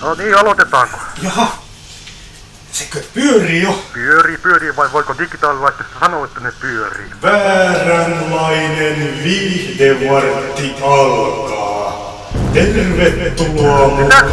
No 0.00 0.14
niin, 0.14 0.38
aloitetaanko? 0.38 0.98
Jaha. 1.22 1.52
Sekö 2.72 3.02
pyörii 3.14 3.62
jo? 3.62 3.84
Pyörii, 3.92 4.38
pyörii, 4.38 4.76
vai 4.76 4.92
voiko 4.92 5.14
digitaalilaitteesta 5.18 6.00
sanoa, 6.00 6.24
että 6.24 6.40
ne 6.40 6.52
pyörii? 6.60 7.10
Vääränlainen 7.22 9.24
viihdevartti 9.24 10.74
alkaa. 10.82 12.30
Tervetuloa 12.52 13.88
mukaan. 13.88 14.30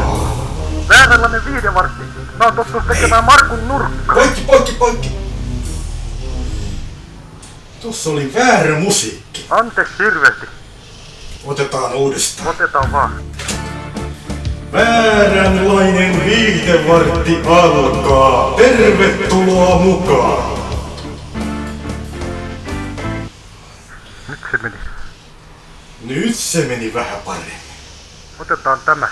Vääränlainen 0.90 1.46
viihdevartti. 1.46 2.04
Mä 2.38 2.46
oon 2.46 2.56
tottunut 2.56 2.88
tekemään 2.88 3.24
Markun 3.24 3.68
nurkka. 3.68 4.14
Poikki, 4.14 4.42
poikki, 4.42 4.72
poikki. 4.72 5.12
Tuossa 7.82 8.10
oli 8.10 8.34
väärä 8.34 8.80
musiikki. 8.80 9.46
Anteeksi 9.50 9.94
hirveesti. 10.00 10.46
Otetaan 11.46 11.94
uudestaan. 11.94 12.48
Otetaan 12.48 12.92
vaan. 12.92 13.12
Vääränlainen 14.72 16.26
viihdevartti 16.26 17.38
alkaa. 17.46 18.54
Tervetuloa 18.58 19.80
mukaan. 19.80 20.58
Nyt 24.30 24.40
se 24.52 24.58
meni. 24.62 24.76
Nyt 26.02 26.36
se 26.36 26.66
meni 26.66 26.94
vähän 26.94 27.20
paremmin. 27.26 27.54
Otetaan 28.40 28.80
tämä. 28.86 29.08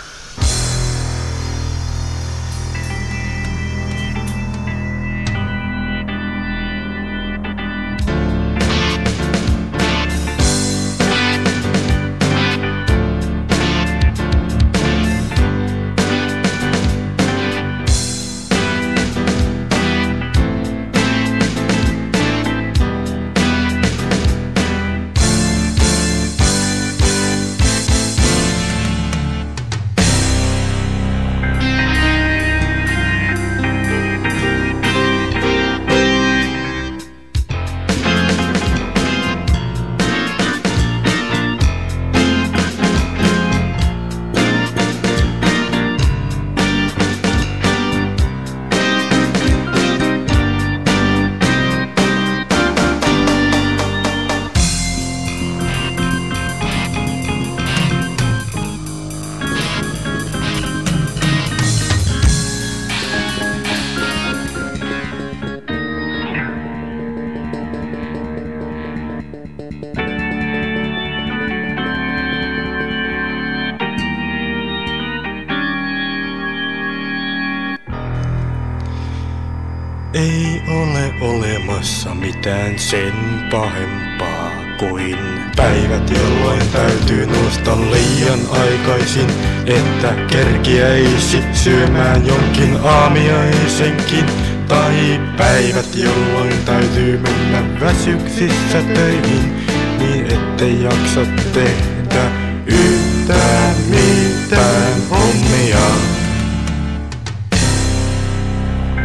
Ei 80.16 80.62
ole 80.68 81.14
olemassa 81.22 82.16
mitään 82.16 82.80
sen 82.80 83.14
pahempaa 83.52 84.52
kuin 84.80 85.18
päivät, 85.56 86.10
jolloin 86.10 86.62
täytyy 86.74 87.26
nousta 87.26 87.78
liian 87.78 88.40
aikaisin, 88.50 89.30
että 89.66 90.14
kerkiäisi 90.32 91.44
syömään 91.54 92.28
jonkin 92.28 92.78
aamiaisenkin. 92.84 94.26
Tai 94.68 95.22
päivät, 95.38 95.96
jolloin 95.96 96.58
täytyy 96.66 97.18
mennä 97.18 97.80
väsyksissä 97.80 98.82
töihin, 98.94 99.56
niin 100.00 100.26
ettei 100.26 100.84
jaksa 100.84 101.22
tehdä 101.54 102.32
yhtään 102.66 103.76
mitään 103.90 105.02
hommia. 105.10 105.86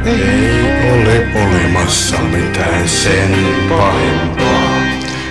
Ei 0.05 0.70
ole 0.91 1.27
olemassa 1.35 2.19
mitään 2.19 2.89
sen 2.89 3.37
pahempaa 3.69 4.81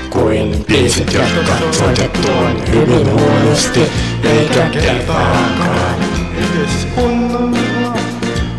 kuin 0.09 0.65
biisit, 0.67 1.13
jotka 1.13 1.53
soitettuun 1.71 2.63
hyvin 2.71 3.11
huonosti, 3.11 3.81
eikä 4.23 4.65
kertaakaan 4.65 5.95
edes 6.37 6.87
kunnolla. 6.95 7.93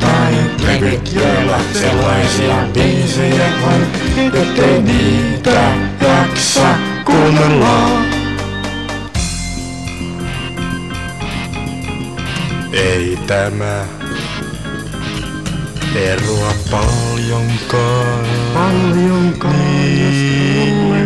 Tai 0.00 0.34
levyt, 0.66 1.12
joilla 1.15 1.59
sellaisia 1.72 2.56
biisejä 2.72 3.49
on, 3.66 3.87
ettei 4.34 4.83
niitä 4.83 5.72
jaksa 6.00 6.75
kuunnella. 7.05 7.91
Ei 12.72 13.19
tämä 13.27 13.84
eroa 15.95 16.55
paljonkaan. 16.71 18.27
Paljonkaan, 18.55 19.55
niistä. 19.55 21.01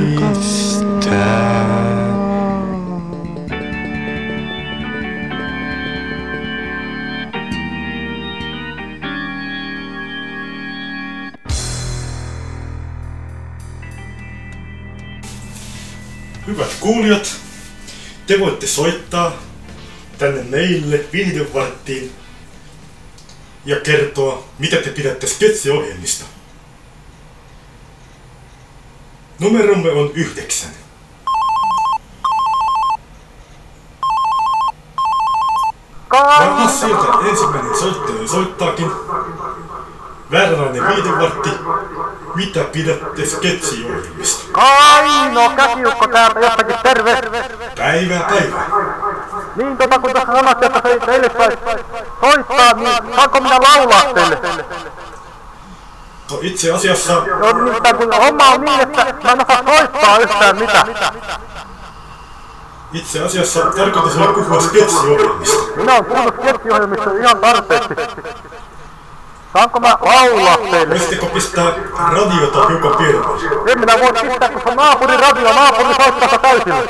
Hyvät 16.47 16.77
kuulijat, 16.81 17.37
te 18.27 18.41
voitte 18.41 18.67
soittaa 18.67 19.43
tänne 20.19 20.43
meille 20.43 21.01
viihdevarttiin 21.13 22.13
ja 23.67 23.81
kertoa, 23.81 24.45
mitä 24.59 24.77
te 24.77 24.91
pidätte 24.91 25.27
sketsiohjelmista. 25.27 26.25
Numeromme 29.39 29.91
on 29.91 30.11
yhdeksän. 30.15 30.71
Jaha, 36.13 36.69
sieltä 36.69 37.29
ensimmäinen 37.29 37.79
soittaja 37.79 38.29
soittaakin. 38.29 38.91
Vääränlainen 40.31 40.87
viihdevartti. 40.87 41.51
Mitä 42.35 42.65
pidätte 42.65 43.27
sketsiohjelmista? 43.27 44.45
Kaino 44.53 45.51
käsiukko 45.57 46.07
täältä 46.07 46.41
jostakin 46.41 46.77
terve. 46.83 47.23
Päivää 47.77 48.23
päivää. 48.23 48.67
Niin 49.57 49.77
tota 49.77 49.99
kun 49.99 50.13
tässä 50.13 50.33
sanottiin, 50.33 50.77
että 50.77 50.89
se 50.89 50.99
teille 51.07 51.31
saisi 51.39 51.59
soittaa, 52.21 52.73
niin 52.75 53.17
saanko 53.17 53.41
minä 53.41 53.59
laulaa 53.61 54.15
teille? 54.15 54.39
No 56.31 56.39
itse 56.43 56.73
asiassa 56.73 57.13
No 57.13 57.53
nimittäin 57.65 57.97
kun 57.97 58.13
homma 58.13 58.49
on 58.49 58.61
niin, 58.61 58.81
että 58.81 59.07
mä 59.23 59.33
en 59.33 59.43
osaa 59.43 59.63
soittaa 59.67 60.19
yhtään 60.19 60.59
mitään. 60.59 60.87
Itse 62.93 63.25
asiassa 63.25 63.61
tarkoitus 63.61 64.17
oli 64.17 64.35
puhua 64.35 64.61
sketsiohjelmista. 64.61 65.63
Minä 65.77 65.95
oon 65.95 66.05
kuullut 66.05 66.35
sketsiohjelmista 66.35 67.11
ihan 67.11 67.39
tarpeeksi. 67.39 67.89
Saanko 69.53 69.81
mä 69.81 69.99
laulaa 70.01 70.57
teille? 70.57 70.91
Voisitteko 70.91 71.27
pistää 71.27 71.73
radiota 72.13 72.67
hiukan 72.69 72.97
pienemmälle? 72.97 73.73
En 73.73 73.81
minä 73.81 73.99
voi 74.01 74.13
pistää, 74.13 74.51
on 74.65 74.77
naapurin 74.77 75.21
radio, 75.21 75.53
naapuri 75.53 75.95
soittaa 75.95 76.39
täysillä. 76.39 76.83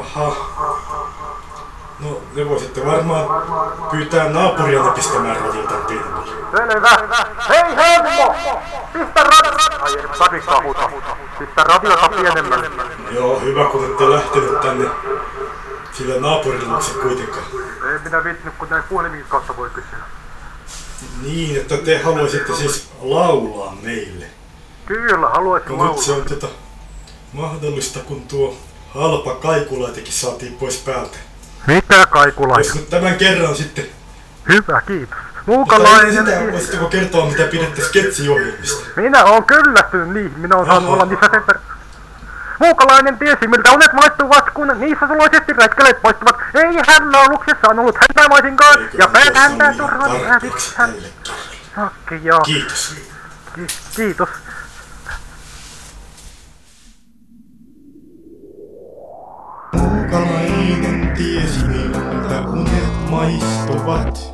Aha. 0.00 0.36
No, 2.02 2.20
te 2.34 2.48
voisitte 2.48 2.86
varmaan 2.86 3.26
pyytää 3.90 4.28
naapurianne 4.28 4.90
pistämään 4.92 5.36
radiota 5.40 5.74
pienemmälle. 5.74 6.32
Selvä. 6.50 6.98
Hei 7.48 7.76
Hemmo! 7.76 8.34
Pistä 8.92 9.22
radio... 9.22 9.50
Ai 9.80 9.92
ei, 10.00 10.18
tarvikaan 10.18 10.64
huutaa. 10.64 10.90
Pistä 11.38 11.64
radiota 11.64 12.08
pienemmälle. 12.08 12.70
Joo, 13.10 13.40
hyvä 13.40 13.64
kun 13.64 13.84
ette 13.84 14.10
lähtenyt 14.10 14.60
tänne 14.60 14.90
sillä 15.92 16.20
naapurin 16.20 16.70
luokse 16.70 16.92
kuitenkaan. 16.92 17.44
Ei 17.92 17.98
minä 18.04 18.24
viittinyt, 18.24 18.54
kun 18.58 18.68
näin 18.70 18.82
puhelimin 18.82 19.24
kautta 19.28 19.56
voi 19.56 19.70
kysyä. 19.70 19.98
Niin, 21.22 21.56
että 21.56 21.76
te 21.76 22.02
haluaisitte 22.02 22.54
siis 22.54 22.90
laulaa 23.00 23.76
meille. 23.82 24.26
Kyllä, 24.86 25.28
haluaisin 25.28 25.78
No 25.78 25.86
nyt 25.92 25.98
se 25.98 26.10
laulaa. 26.10 26.24
on 26.24 26.40
tota 26.40 26.46
mahdollista, 27.32 27.98
kun 28.00 28.22
tuo 28.28 28.56
halpa 28.94 29.34
kaikulaitekin 29.34 30.12
saatiin 30.12 30.52
pois 30.56 30.76
päältä. 30.76 31.18
Mitä 31.66 32.06
kaikulaita? 32.06 32.68
Jos 32.68 32.74
nyt 32.74 32.90
tämän 32.90 33.14
kerran 33.14 33.56
sitten 33.56 33.86
Hyvä, 34.48 34.82
kiitos. 34.86 35.18
Muukalainen... 35.46 36.12
sitä 36.12 36.52
voisitteko 36.52 36.86
kertoa, 36.86 37.26
mitä 37.26 37.42
pidätte 37.44 37.82
sketsiohjelmista? 37.82 38.86
Minä 38.96 39.24
oon 39.24 39.44
kyllästynyt 39.44 40.08
niihin, 40.08 40.38
minä 40.38 40.56
oon 40.56 40.66
saanut 40.66 40.90
olla 40.90 41.04
niissä 41.04 41.28
sen 41.32 41.46
verran. 41.46 41.64
Muukalainen 42.58 43.18
tiesi, 43.18 43.46
miltä 43.46 43.72
unet 43.72 43.92
maistuvat, 43.92 44.50
kun 44.50 44.72
niissä 44.78 45.06
suloisesti 45.06 45.52
retkeleet 45.52 46.02
poistuvat. 46.02 46.36
Ei 46.54 46.82
hän 46.88 47.12
lauluksessa 47.12 47.68
on 47.68 47.78
ollut 47.78 47.96
häntä 47.96 48.28
maisinkaan, 48.28 48.78
ja 48.98 49.08
päät 49.08 49.36
häntä 49.36 49.74
äätit 50.28 50.74
hän. 50.76 50.94
joo. 52.22 52.40
Kiitos. 52.40 52.94
Ki- 53.54 53.66
kiitos. 53.96 54.28
Muukalainen 61.20 61.20
tiesi 61.20 61.66
miltä 61.66 62.40
unet 62.40 63.10
maistuvat, 63.10 64.32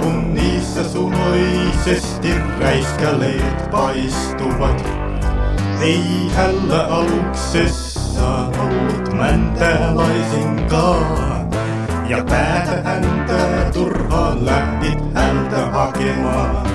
kun 0.00 0.34
niissä 0.34 0.88
suloisesti 0.88 2.28
räiskäleet 2.60 3.70
paistuvat. 3.70 4.84
Ei 5.80 6.30
hällä 6.34 6.86
aluksessa 6.86 8.48
ollut 8.58 9.12
mäntää 9.12 9.94
laisinkaan, 9.94 11.50
ja 12.08 12.24
päätä 12.24 12.82
häntä 12.84 13.70
turhaan 13.74 14.46
lähdit 14.46 15.14
häntä 15.14 15.66
hakemaan. 15.66 16.66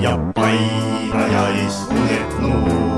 Ja 0.00 0.18
painajaisunet 0.34 2.40
nuo. 2.40 2.93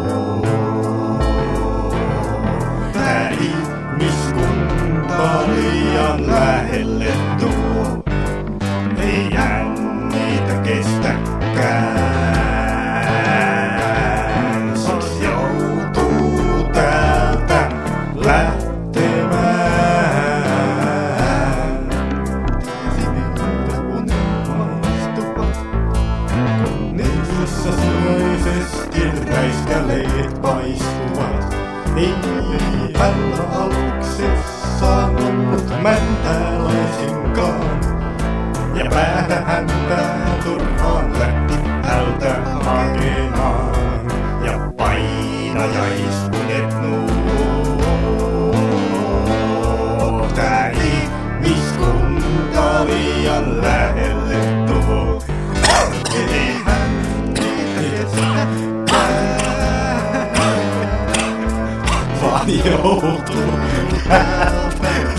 Päätä 39.28 39.44
häntä 39.44 40.05
turhaan 40.44 41.19
lähti 41.19 41.55
hältä 41.82 42.34
hakemaan. 42.64 43.76
Ja 44.44 44.73
painajaistunet 44.76 46.82
nuo. 46.82 47.06
Tää 50.34 50.70
ihmiskunta 50.70 52.87
liian 52.87 53.62
lähelle 53.62 54.37
tuo. 54.67 55.23
Ei 56.14 56.56
hän 56.64 56.90
vaan 62.23 62.46
joutuu 62.64 63.52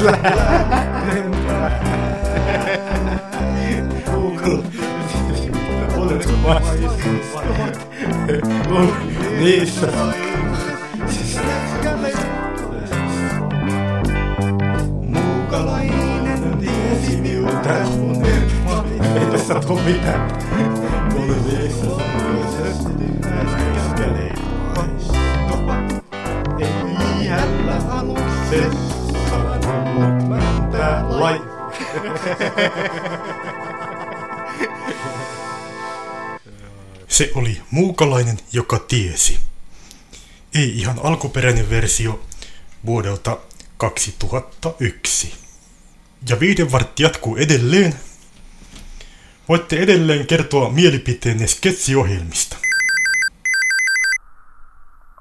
Oletko 0.01 0.86
Niissä. 9.39 9.87
Muukalainen 15.01 16.57
tiesi 16.59 17.17
miltä 17.21 17.75
unet 18.01 18.51
Ei 19.15 19.25
tässä 19.31 19.55
tuu 19.55 19.79
mitään. 19.85 20.31
Oli 21.15 21.35
niissä 21.51 21.85
sanoisesti 21.85 23.03
räiskäleet 23.29 24.39
paistuvat. 24.75 26.03
Ei 26.59 27.27
hällä 27.27 27.77
aluksessa 27.89 29.35
ollut 29.67 30.29
mäntää 30.29 31.05
lai. 31.09 31.41
Se 37.07 37.31
oli 37.35 37.61
muukalainen, 37.71 38.37
joka 38.51 38.79
tiesi. 38.79 39.39
Ei 40.55 40.79
ihan 40.79 40.99
alkuperäinen 41.03 41.69
versio 41.69 42.19
vuodelta 42.85 43.37
2001. 43.77 45.33
Ja 46.29 46.39
viihdevartti 46.39 47.03
jatkuu 47.03 47.37
edelleen. 47.37 47.93
Voitte 49.49 49.77
edelleen 49.77 50.27
kertoa 50.27 50.69
mielipiteenne 50.69 51.47
sketsiohjelmista. 51.47 52.57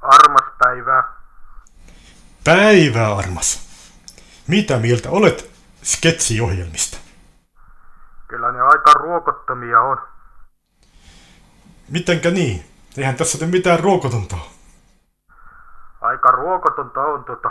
Armas 0.02 0.52
päivää. 0.58 1.02
Päivää 2.44 3.16
armas. 3.16 3.66
Mitä 4.46 4.78
mieltä 4.78 5.10
olet 5.10 5.50
sketsiohjelmista? 5.84 6.98
Kyllä 8.28 8.52
ne 8.52 8.60
aika 8.60 8.92
ruokottomia 8.92 9.80
on. 9.80 10.15
Mitenkä 11.90 12.30
niin? 12.30 12.64
Eihän 12.98 13.16
tässä 13.16 13.38
ole 13.44 13.50
mitään 13.50 13.80
ruokotonta. 13.80 14.36
Aika 16.00 16.30
ruokotonta 16.30 17.00
on 17.00 17.24
tota, 17.24 17.50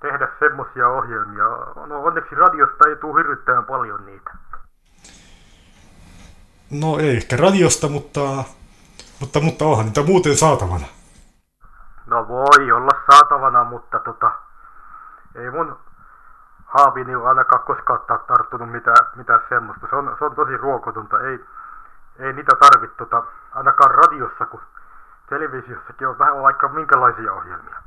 tehdä 0.00 0.28
semmosia 0.38 0.88
ohjelmia. 0.88 1.44
No 1.86 2.02
onneksi 2.02 2.34
radiosta 2.34 2.88
ei 2.88 2.96
tuu 2.96 3.16
hirvittävän 3.16 3.64
paljon 3.64 4.06
niitä. 4.06 4.30
No 6.70 6.98
ei 6.98 7.16
ehkä 7.16 7.36
radiosta, 7.36 7.88
mutta, 7.88 8.20
mutta, 9.20 9.40
mutta 9.40 9.64
onhan 9.64 9.86
niitä 9.86 10.02
muuten 10.02 10.36
saatavana. 10.36 10.86
No 12.06 12.28
voi 12.28 12.72
olla 12.72 13.02
saatavana, 13.10 13.64
mutta 13.64 13.98
tota, 13.98 14.30
ei 15.34 15.50
mun 15.50 15.76
haavini 16.64 17.14
ole 17.14 17.28
ainakaan 17.28 17.64
koskaan 17.66 18.00
ta- 18.06 18.18
tarttunut 18.18 18.72
mitään, 18.72 19.06
mitään 19.16 19.40
semmoista. 19.48 19.86
Se 19.90 19.96
on, 19.96 20.16
se 20.18 20.24
on 20.24 20.34
tosi 20.34 20.56
ruokotonta. 20.56 21.20
Ei, 21.20 21.44
ei 22.18 22.32
niitä 22.32 22.52
tarvitse 22.60 22.96
tota, 22.96 23.24
ainakaan 23.52 23.90
radiossa, 23.90 24.46
kun 24.46 24.60
televisiossakin 25.28 26.08
on 26.08 26.18
vähän 26.18 26.42
vaikka 26.42 26.68
minkälaisia 26.68 27.32
ohjelmia. 27.32 27.82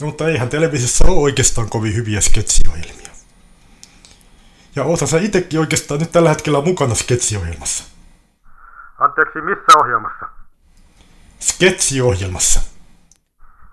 No, 0.00 0.06
mutta 0.06 0.24
eihän 0.24 0.48
televisiossa 0.48 1.04
ole 1.08 1.20
oikeastaan 1.20 1.68
kovin 1.70 1.96
hyviä 1.96 2.20
sketsiohjelmia. 2.20 3.12
Ja 4.76 4.84
oota 4.84 5.06
sä 5.06 5.18
itekin 5.20 5.60
oikeastaan 5.60 6.00
nyt 6.00 6.12
tällä 6.12 6.28
hetkellä 6.28 6.60
mukana 6.60 6.94
sketsiohjelmassa. 6.94 7.84
Anteeksi, 8.98 9.40
missä 9.40 9.78
ohjelmassa? 9.78 10.28
Sketsiohjelmassa. 11.40 12.60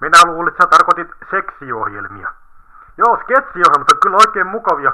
Minä 0.01 0.25
luulin, 0.25 0.51
että 0.51 0.63
sä 0.63 0.69
tarkoitit 0.69 1.07
seksiohjelmia. 1.31 2.33
Joo, 2.97 3.17
sketsiohjelmat 3.23 3.91
on 3.91 3.99
kyllä 4.01 4.17
oikein 4.17 4.47
mukavia. 4.47 4.91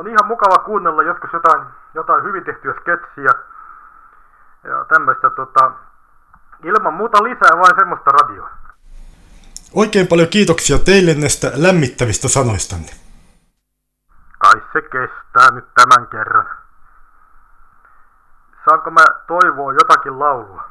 On 0.00 0.08
ihan 0.08 0.26
mukava 0.26 0.58
kuunnella 0.58 1.02
joskus 1.02 1.30
jotain, 1.32 1.66
jotain 1.94 2.24
hyvin 2.24 2.44
tehtyä 2.44 2.74
sketsiä. 2.80 3.32
Ja 4.64 4.84
tämmöistä 4.88 5.30
tota... 5.30 5.72
Ilman 6.64 6.94
muuta 6.94 7.22
lisää 7.22 7.58
vain 7.58 7.74
semmoista 7.78 8.10
radioa. 8.10 8.50
Oikein 9.74 10.06
paljon 10.06 10.28
kiitoksia 10.28 10.78
teille 10.78 11.14
näistä 11.14 11.52
lämmittävistä 11.54 12.28
sanoistanne. 12.28 12.92
Kai 14.38 14.62
se 14.72 14.82
kestää 14.82 15.50
nyt 15.54 15.64
tämän 15.74 16.06
kerran. 16.06 16.48
Saanko 18.64 18.90
mä 18.90 19.04
toivoa 19.26 19.72
jotakin 19.72 20.18
laulua? 20.18 20.64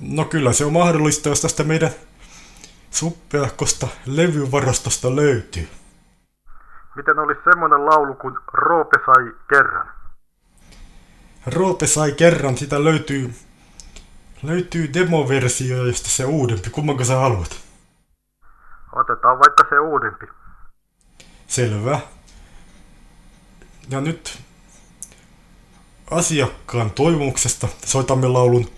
No 0.00 0.24
kyllä 0.24 0.52
se 0.52 0.64
on 0.64 0.72
mahdollista, 0.72 1.28
jos 1.28 1.42
tästä 1.42 1.64
meidän 1.64 1.90
suppeahkosta 2.90 3.88
levyvarastosta 4.06 5.16
löytyy. 5.16 5.68
Miten 6.96 7.18
olisi 7.18 7.40
semmonen 7.44 7.86
laulu 7.86 8.14
kuin 8.14 8.34
Roope 8.52 8.96
sai 9.06 9.32
kerran? 9.48 9.88
Roope 11.46 11.86
sai 11.86 12.12
kerran, 12.12 12.56
sitä 12.56 12.84
löytyy, 12.84 13.34
löytyy 14.42 14.94
demoversio, 14.94 15.84
josta 15.84 16.08
se 16.08 16.24
uudempi. 16.24 16.70
Kummanko 16.70 17.04
sä 17.04 17.16
haluat? 17.16 17.60
Otetaan 18.92 19.38
vaikka 19.38 19.64
se 19.70 19.78
uudempi. 19.78 20.26
Selvä. 21.46 22.00
Ja 23.90 24.00
nyt 24.00 24.38
asiakkaan 26.10 26.90
toivomuksesta 26.90 27.68
soitamme 27.84 28.28
laulun 28.28 28.70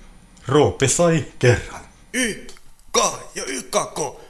Roope 0.48 0.88
sai 0.88 1.24
kerran. 1.38 1.80
Ykka 2.12 3.18
ja 3.34 3.44
ykkakko. 3.46 4.20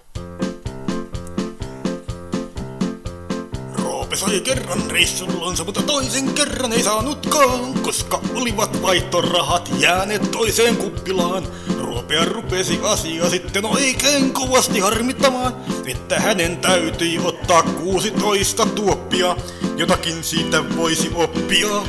Sai 4.18 4.40
kerran 4.40 4.90
reissullonsa, 4.90 5.64
mutta 5.64 5.82
toisen 5.82 6.34
kerran 6.34 6.72
ei 6.72 6.82
saanutkaan, 6.82 7.74
koska 7.74 8.20
olivat 8.34 8.82
vaihtorahat 8.82 9.70
jääneet 9.78 10.30
toiseen 10.30 10.76
kuppilaan. 10.76 11.46
Ruopea 11.80 12.24
rupesi 12.24 12.80
asia 12.82 13.30
sitten 13.30 13.64
oikein 13.64 14.32
kovasti 14.32 14.80
harmittamaan, 14.80 15.56
että 15.86 16.20
hänen 16.20 16.56
täytyi 16.56 17.18
ottaa 17.18 17.62
16 17.62 18.66
tuoppia, 18.66 19.36
jotakin 19.76 20.24
siitä 20.24 20.76
voisi 20.76 21.10
oppia. 21.14 21.82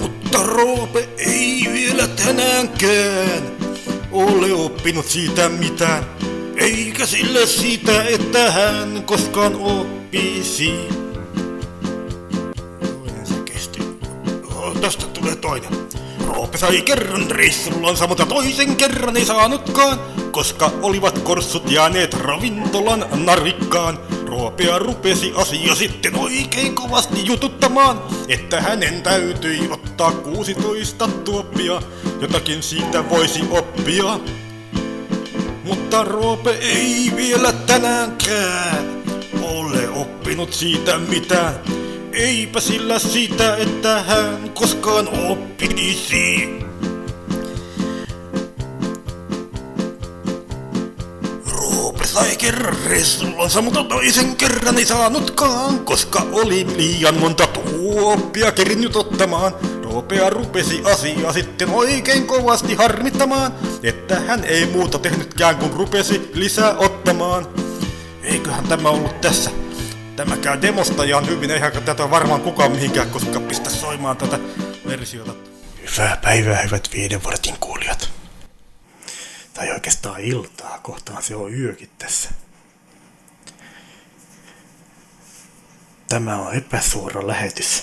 Mutta 0.00 0.42
Roope 0.42 1.08
ei 1.18 1.68
vielä 1.72 2.06
tänäänkään 2.06 3.52
ole 4.12 4.52
oppinut 4.52 5.06
siitä 5.06 5.48
mitään. 5.48 6.06
Eikä 6.56 7.06
sille 7.06 7.46
siitä, 7.46 8.02
että 8.02 8.50
hän 8.50 9.02
koskaan 9.06 9.54
oppisi. 9.54 11.03
Toinen. 15.44 15.88
Roope 16.26 16.58
sai 16.58 16.82
kerran 16.82 17.30
reissullansa, 17.30 18.06
mutta 18.06 18.26
toisen 18.26 18.76
kerran 18.76 19.16
ei 19.16 19.24
saanutkaan, 19.24 19.98
koska 20.30 20.70
olivat 20.82 21.18
korssut 21.18 21.70
jääneet 21.70 22.14
ravintolan 22.14 23.04
narikkaan. 23.14 23.98
Roopea 24.26 24.78
rupesi 24.78 25.32
asia 25.36 25.74
sitten 25.74 26.18
oikein 26.18 26.74
kovasti 26.74 27.26
jututtamaan, 27.26 28.02
että 28.28 28.60
hänen 28.60 29.02
täytyi 29.02 29.68
ottaa 29.70 30.12
16 30.12 31.08
tuoppia, 31.08 31.82
jotakin 32.20 32.62
siitä 32.62 33.10
voisi 33.10 33.40
oppia. 33.50 34.20
Mutta 35.64 36.04
Roope 36.04 36.50
ei 36.50 37.12
vielä 37.16 37.52
tänäänkään 37.52 39.02
ole 39.42 39.88
oppinut 39.88 40.52
siitä 40.52 40.98
mitään. 40.98 41.83
Eipä 42.14 42.60
sillä 42.60 42.98
siitä, 42.98 43.56
että 43.56 44.02
hän 44.02 44.50
koskaan 44.50 45.08
oppisi. 45.08 46.48
Roope 51.52 52.06
sai 52.06 52.36
kerran 52.36 52.76
reissullonsa, 52.86 53.62
mutta 53.62 53.84
toisen 53.84 54.36
kerran 54.36 54.78
ei 54.78 54.86
saanutkaan, 54.86 55.78
koska 55.78 56.26
oli 56.32 56.66
liian 56.76 57.18
monta 57.20 57.46
tuoppia 57.46 58.52
kerinnyt 58.52 58.96
ottamaan. 58.96 59.52
Roopea 59.82 60.30
rupesi 60.30 60.82
asiaa 60.84 61.32
sitten 61.32 61.70
oikein 61.70 62.26
kovasti 62.26 62.74
harmittamaan, 62.74 63.52
että 63.82 64.20
hän 64.20 64.44
ei 64.44 64.66
muuta 64.66 64.98
tehnytkään 64.98 65.56
kun 65.56 65.72
rupesi 65.72 66.30
lisää 66.34 66.76
ottamaan. 66.78 67.46
Eiköhän 68.22 68.64
tämä 68.68 68.88
ollut 68.88 69.20
tässä. 69.20 69.63
Tämä 70.16 70.36
käy 70.36 70.62
demosta 70.62 71.04
ihan 71.04 71.26
hyvin, 71.26 71.50
eihän 71.50 71.72
tätä 71.72 72.10
varmaan 72.10 72.40
kukaan 72.40 72.72
mihinkään 72.72 73.10
koska 73.10 73.40
pistä 73.40 73.70
soimaan 73.70 74.16
tätä 74.16 74.38
versiota. 74.88 75.34
Hyvää 75.82 76.16
päivää, 76.16 76.62
hyvät 76.62 76.88
viiden 76.92 77.24
vartin 77.24 77.56
kuulijat. 77.60 78.10
Tai 79.54 79.70
oikeastaan 79.70 80.20
iltaa, 80.20 80.78
kohtaan 80.82 81.22
se 81.22 81.36
on 81.36 81.54
yökin 81.54 81.90
tässä. 81.98 82.30
Tämä 86.08 86.36
on 86.36 86.54
epäsuora 86.54 87.26
lähetys. 87.26 87.82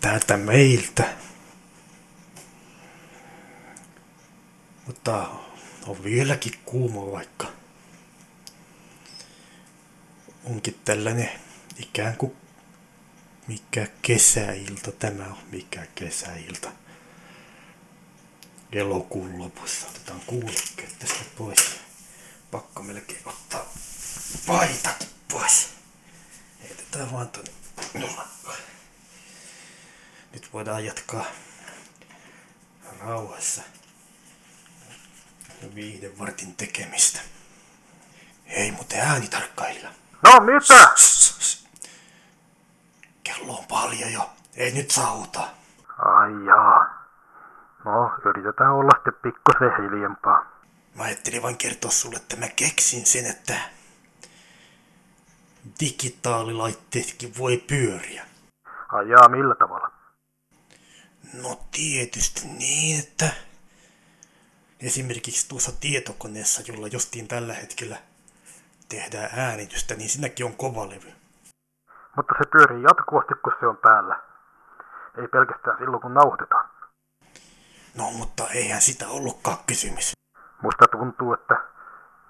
Täältä 0.00 0.36
meiltä. 0.36 1.04
Mutta 4.86 5.28
on 5.86 6.04
vieläkin 6.04 6.52
kuuma 6.64 7.12
vaikka. 7.12 7.61
Onkin 10.44 10.80
tällainen 10.84 11.30
ikään 11.78 12.16
kuin 12.16 12.36
mikä 13.46 13.86
kesäilta 14.02 14.92
tämä 14.92 15.24
on, 15.24 15.38
mikä 15.50 15.86
kesäilta. 15.94 16.72
Elokuun 18.72 19.38
lopussa. 19.38 19.86
Otetaan 19.86 20.20
kuulokkeet 20.26 20.98
tästä 20.98 21.24
pois. 21.38 21.80
Pakko 22.50 22.82
melkein 22.82 23.22
ottaa 23.28 23.72
paitakin 24.46 25.08
pois. 25.32 25.68
Heitetään 26.62 27.12
vaan 27.12 27.30
nurkkaan. 27.94 28.58
Nyt 30.32 30.52
voidaan 30.52 30.84
jatkaa 30.84 31.26
rauhassa 32.98 33.62
viiden 35.74 36.18
vartin 36.18 36.54
tekemistä. 36.54 37.20
Hei 38.48 38.70
muuten 38.70 39.00
äänitarkkailija. 39.00 39.92
No 40.22 40.40
mitä? 40.40 40.90
Kello 43.24 43.52
on 43.58 43.66
paljon 43.66 44.12
jo. 44.12 44.30
Ei 44.54 44.72
nyt 44.72 44.90
sauta. 44.90 45.48
Ai 45.98 46.46
jaa. 46.46 47.02
No, 47.84 48.12
yritetään 48.30 48.72
olla 48.72 48.90
sitten 48.94 49.14
pikkusen 49.22 49.82
hiljempaa. 49.82 50.52
Mä 50.94 51.02
ajattelin 51.02 51.42
vain 51.42 51.56
kertoa 51.56 51.90
sulle, 51.90 52.16
että 52.16 52.36
mä 52.36 52.48
keksin 52.48 53.06
sen, 53.06 53.26
että 53.26 53.54
digitaalilaitteetkin 55.80 57.32
voi 57.38 57.56
pyöriä. 57.56 58.26
Ai 58.88 59.08
jaa, 59.08 59.28
millä 59.28 59.54
tavalla? 59.54 59.90
No 61.32 61.60
tietysti 61.70 62.46
niin, 62.46 62.98
että 62.98 63.30
esimerkiksi 64.80 65.48
tuossa 65.48 65.72
tietokoneessa, 65.80 66.62
jolla 66.68 66.86
justiin 66.86 67.28
tällä 67.28 67.54
hetkellä 67.54 67.96
tehdään 68.96 69.30
äänitystä, 69.36 69.94
niin 69.94 70.08
sinäkin 70.10 70.46
on 70.46 70.56
kova 70.56 70.88
levy. 70.88 71.12
Mutta 72.16 72.34
se 72.38 72.44
pyörii 72.52 72.82
jatkuvasti, 72.82 73.34
kun 73.44 73.52
se 73.60 73.66
on 73.66 73.76
päällä. 73.76 74.16
Ei 75.18 75.28
pelkästään 75.28 75.78
silloin, 75.78 76.02
kun 76.02 76.14
nauhoitetaan. 76.14 76.68
No 77.98 78.04
mutta 78.18 78.44
eihän 78.54 78.80
sitä 78.80 79.08
ollutkaan 79.08 79.58
kysymys. 79.66 80.12
Musta 80.62 80.84
tuntuu, 80.92 81.32
että 81.34 81.56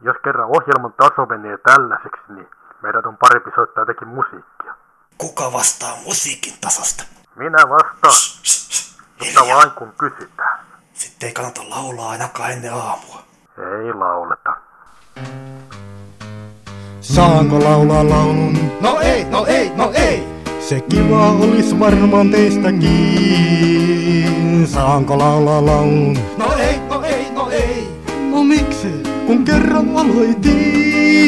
jos 0.00 0.16
kerran 0.24 0.48
ohjelman 0.56 0.92
taso 0.92 1.26
menee 1.26 1.58
tällaiseksi, 1.58 2.22
niin 2.28 2.48
meidän 2.82 3.06
on 3.06 3.16
parempi 3.16 3.50
soittaa 3.54 3.82
jotenkin 3.82 4.08
musiikkia. 4.08 4.74
Kuka 5.18 5.52
vastaa 5.52 5.96
musiikin 6.04 6.54
tasosta? 6.60 7.04
Minä 7.36 7.58
vastaan, 7.68 8.14
mutta 9.18 9.40
Hiljaa. 9.42 9.56
vain 9.56 9.70
kun 9.70 9.92
kysytään. 9.98 10.58
Sitten 10.92 11.26
ei 11.26 11.32
kannata 11.32 11.70
laulaa 11.70 12.10
ainakaan 12.10 12.50
ennen 12.50 12.74
aamua. 12.74 13.22
Ei 13.58 13.92
lauleta. 13.94 14.56
Saanko 17.02 17.58
laulaa 17.58 18.08
laulun? 18.08 18.58
No 18.80 19.00
ei, 19.00 19.24
no 19.24 19.46
ei, 19.46 19.70
no 19.76 19.90
ei! 19.94 20.22
Se 20.60 20.80
kiva 20.80 21.30
olis 21.30 21.78
varmaan 21.78 22.30
teistäkin. 22.30 22.92
Saanko 24.66 25.18
laulaa 25.18 25.66
laulun? 25.66 26.18
No 26.38 26.46
ei, 26.58 26.78
no 26.90 27.02
ei, 27.02 27.26
no 27.34 27.50
ei! 27.50 27.88
No 28.30 28.44
miksi? 28.44 28.88
Kun 29.26 29.44
kerran 29.44 29.96
aloitin. 29.96 31.26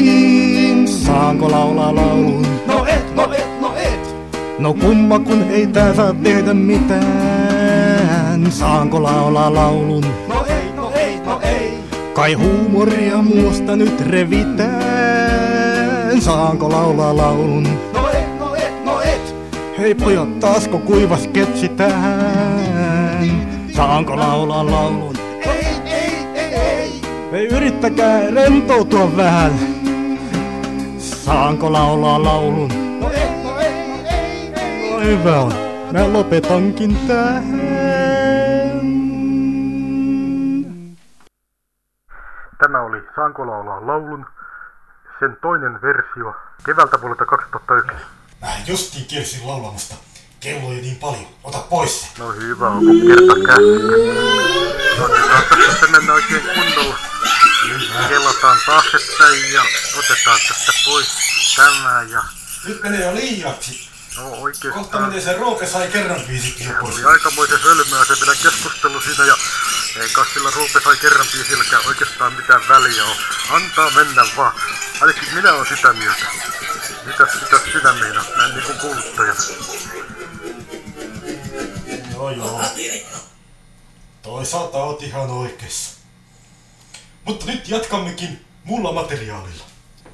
Saanko 0.88 1.50
laulaa 1.50 1.95
laulun? 1.95 2.47
No 2.66 2.87
et, 2.87 3.14
no 3.16 3.33
et, 3.33 3.61
no 3.61 3.75
et! 3.76 4.14
No 4.59 4.75
kumma 4.75 5.19
kun 5.19 5.43
ei 5.50 5.66
tää 5.66 5.95
saa 5.95 6.14
tehdä 6.14 6.54
mitään. 6.54 7.02
Saanko 8.50 9.02
laulaa 9.02 9.54
laulun? 9.54 10.04
No 10.28 10.45
ei, 10.49 10.73
no 10.76 10.93
ei, 10.95 11.21
no 11.26 11.40
ei! 11.43 11.78
Kai 12.12 12.35
huumoria 12.35 13.23
muusta 13.23 13.76
nyt 13.76 14.00
revitään. 14.00 14.83
Saanko 16.25 16.69
laulaa 16.73 17.16
laulun? 17.16 17.62
No 17.93 18.09
et, 18.09 18.38
no 18.38 18.54
et, 18.54 18.85
no 18.85 19.00
et! 19.00 19.35
Hei 19.78 19.95
pojat, 19.95 20.40
taasko 20.40 20.78
kuiva 20.78 21.16
sketsi 21.16 21.69
tähän? 21.69 23.28
Saanko 23.76 24.16
laulaa 24.16 24.66
laulun? 24.66 25.16
Ei, 25.19 25.66
ei, 25.85 26.26
ei, 26.35 26.54
ei! 26.54 27.00
Ei 27.33 27.47
yrittäkää 27.47 28.31
rentoutua 28.31 29.16
vähän. 29.16 29.52
Saanko 30.99 31.73
laulaa 31.73 32.23
laulun? 32.25 32.69
No 33.00 33.11
ei, 33.11 33.43
no 33.45 33.59
ei, 33.59 33.88
no 33.88 33.95
ei, 34.11 34.52
ei! 34.57 34.90
No 34.90 35.00
hyvä 35.00 35.40
on. 35.40 35.52
Mä 35.93 36.12
lopetankin 36.12 36.97
tähän. 37.09 37.45
Tämä 42.59 42.83
oli 42.83 42.99
Saanko 43.16 43.47
laulaa 43.47 43.87
laulun, 43.87 44.26
sen 45.21 45.37
toinen 45.42 45.83
versio 45.83 46.37
keväältä 46.66 47.00
vuodelta 47.00 47.25
2001. 47.26 48.06
Mä 48.40 48.49
justiin 48.66 49.06
kiersin 49.06 49.47
laulamasta. 49.47 49.94
Kello 50.40 50.73
jo 50.73 50.80
niin 50.80 50.97
paljon. 50.97 51.26
Ota 51.44 51.59
pois 51.59 52.00
se. 52.00 52.06
No 52.18 52.33
hyvä, 52.33 52.68
onko 52.68 52.92
kerta 53.06 53.35
käsiä? 53.47 54.04
No 54.99 55.09
niin, 55.09 55.90
mennä 55.92 56.12
oikein 56.14 56.42
kunnolla. 56.54 56.99
Kelataan 58.09 58.59
taaksepäin 58.66 59.52
ja 59.52 59.62
otetaan 59.99 60.40
tästä 60.49 60.73
pois 60.85 61.09
tämä 61.56 62.02
ja 62.02 62.23
Nyt 62.66 62.83
menee 62.83 63.06
jo 63.06 63.14
liiaksi. 63.14 63.88
no 64.16 64.23
Kohta 64.30 64.40
oikeastaan 64.42 65.02
menee 65.02 65.21
se 65.21 65.37
Roope 65.37 65.66
sai 65.66 65.88
kerran 65.88 66.21
biisikin 66.28 66.66
jo 66.68 66.75
pois. 66.80 66.94
oli 66.97 67.04
aikamoisen 67.04 67.61
hölmöä 67.61 68.04
se 68.04 68.14
vielä 68.21 68.35
keskustelu 68.42 69.00
siinä 69.00 69.25
ja 69.25 69.35
ei 69.96 70.08
kai 70.08 70.26
sillä 70.34 70.50
Ruupe 70.54 70.80
sai 70.84 70.96
kerran 70.96 71.26
biisilläkään 71.32 71.86
oikeastaan 71.86 72.32
mitään 72.32 72.68
väliä 72.68 73.04
ole. 73.04 73.16
Antaa 73.50 73.90
mennä 73.90 74.26
vaan. 74.36 74.52
Ainakin 75.00 75.34
minä 75.34 75.52
olen 75.52 75.66
sitä 75.66 75.92
mieltä. 75.92 76.24
Mitäs, 77.06 77.28
mitäs 77.42 77.60
sinä 77.72 77.92
meinaat? 77.92 78.36
Näin 78.36 78.54
niinku 78.54 78.72
kuluttajat. 78.80 79.38
Joo 82.12 82.30
joo. 82.30 82.62
Toisaalta 84.22 84.78
oot 84.78 85.02
ihan 85.02 85.30
oikeassa. 85.30 85.90
Mutta 87.24 87.46
nyt 87.46 87.68
jatkammekin 87.68 88.44
muulla 88.64 88.92
materiaalilla. 88.92 89.64